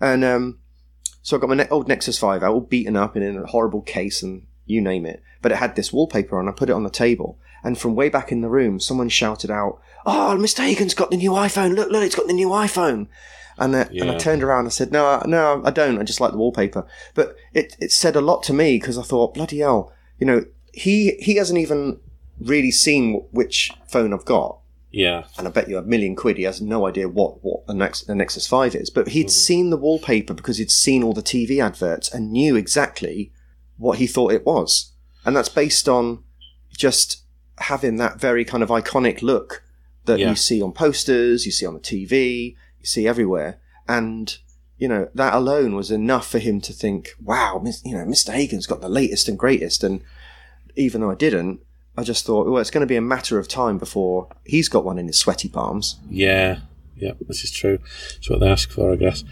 [0.00, 0.58] And um,
[1.22, 3.46] so I got my ne- old Nexus 5 out, all beaten up and in a
[3.46, 5.22] horrible case, and you name it.
[5.42, 6.48] But it had this wallpaper on.
[6.48, 9.50] I put it on the table, and from way back in the room, someone shouted
[9.50, 10.64] out, "Oh, Mr.
[10.64, 11.74] Hagen's got the new iPhone!
[11.74, 13.08] Look, look, it's got the new iPhone!"
[13.58, 15.98] And, uh, and I turned around and said, "No, no, I don't.
[15.98, 19.02] I just like the wallpaper." But it it said a lot to me because I
[19.02, 22.00] thought, "Bloody hell!" You know, he he hasn't even
[22.40, 24.59] really seen which phone I've got.
[24.92, 25.24] Yeah.
[25.38, 28.08] and I bet you a million quid he has no idea what what a Nex-
[28.08, 28.90] a Nexus Five is.
[28.90, 29.30] But he'd mm-hmm.
[29.30, 33.32] seen the wallpaper because he'd seen all the TV adverts and knew exactly
[33.76, 34.92] what he thought it was,
[35.24, 36.24] and that's based on
[36.76, 37.22] just
[37.58, 39.62] having that very kind of iconic look
[40.06, 40.30] that Yeah.
[40.30, 44.36] you see on posters, you see on the TV, you see everywhere, and
[44.78, 48.32] you know that alone was enough for him to think, "Wow, you know, Mr.
[48.32, 50.00] Hagen's got the latest and greatest." And
[50.74, 51.60] even though I didn't,
[51.96, 54.84] I just thought, well, it's going to be a matter of time before he's got
[54.84, 55.96] one in his sweaty palms.
[56.08, 56.60] Yeah,
[56.96, 57.78] yeah, this is true.
[58.16, 59.24] It's what they ask for, I guess.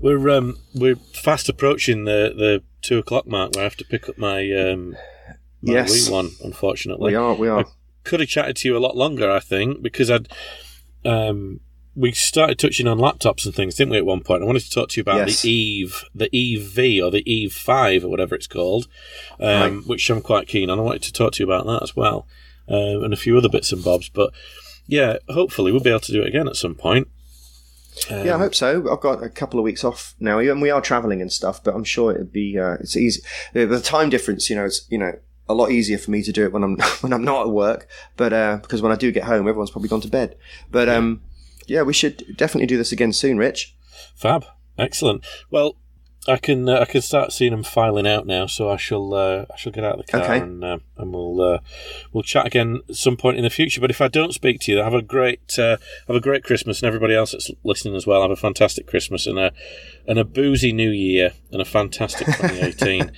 [0.00, 4.08] We're um, we're fast approaching the, the two o'clock mark where I have to pick
[4.08, 4.96] up my um,
[5.62, 6.08] my Yes.
[6.08, 6.30] wee one.
[6.44, 7.64] Unfortunately, We are, we are.
[8.04, 10.28] could have chatted to you a lot longer, I think, because I'd
[11.04, 11.60] um,
[11.94, 13.98] we started touching on laptops and things, didn't we?
[13.98, 15.42] At one point, I wanted to talk to you about Yes.
[15.42, 18.88] the Eve, the EV or the Eve Five or whatever it's called,
[19.38, 20.78] um, which I'm quite keen on.
[20.78, 22.26] I wanted to talk to you about that as well,
[22.70, 24.08] uh, and a few other bits and bobs.
[24.08, 24.32] But
[24.86, 27.08] yeah, hopefully we'll be able to do it again at some point.
[28.10, 28.90] Um, yeah, I hope so.
[28.90, 31.62] I've got a couple of weeks off now, and we are travelling and stuff.
[31.62, 33.20] But I'm sure it'd be uh, it's easy.
[33.52, 35.12] The, the time difference, you know, it's you know
[35.48, 37.86] a lot easier for me to do it when I'm when I'm not at work.
[38.16, 40.36] But uh, because when I do get home, everyone's probably gone to bed.
[40.70, 41.31] But um, yeah,
[41.68, 43.74] we should definitely do this again soon, Rich.
[44.14, 44.44] Fab,
[44.78, 45.24] excellent.
[45.50, 45.76] Well,
[46.28, 49.44] I can uh, I can start seeing them filing out now, so I shall uh,
[49.52, 50.38] I shall get out of the car Okay.
[50.38, 51.58] and uh, and we'll uh,
[52.12, 53.80] we'll chat again at some point in the future.
[53.80, 56.80] But if I don't speak to you, have a great uh, have a great Christmas,
[56.80, 59.52] and everybody else that's listening as well, have a fantastic Christmas and a
[60.06, 63.10] and a boozy New Year and a fantastic 2018.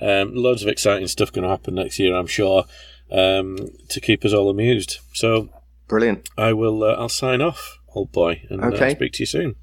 [0.00, 2.64] um, loads of exciting stuff going to happen next year, I'm sure,
[3.10, 3.56] um,
[3.88, 4.98] to keep us all amused.
[5.14, 5.48] So
[5.88, 6.28] Brilliant.
[6.38, 8.90] I will uh, I'll sign off, old boy, and uh, Okay.
[8.94, 9.56] speak to you soon.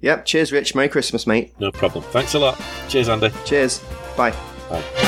[0.00, 0.26] Yep.
[0.26, 0.74] Cheers, Rich.
[0.74, 1.54] Merry Christmas, mate.
[1.58, 2.04] No problem.
[2.10, 2.60] Thanks a lot.
[2.88, 3.30] Cheers, Andy.
[3.44, 3.80] Cheers.
[4.16, 4.34] Bye.
[4.68, 5.03] Bye.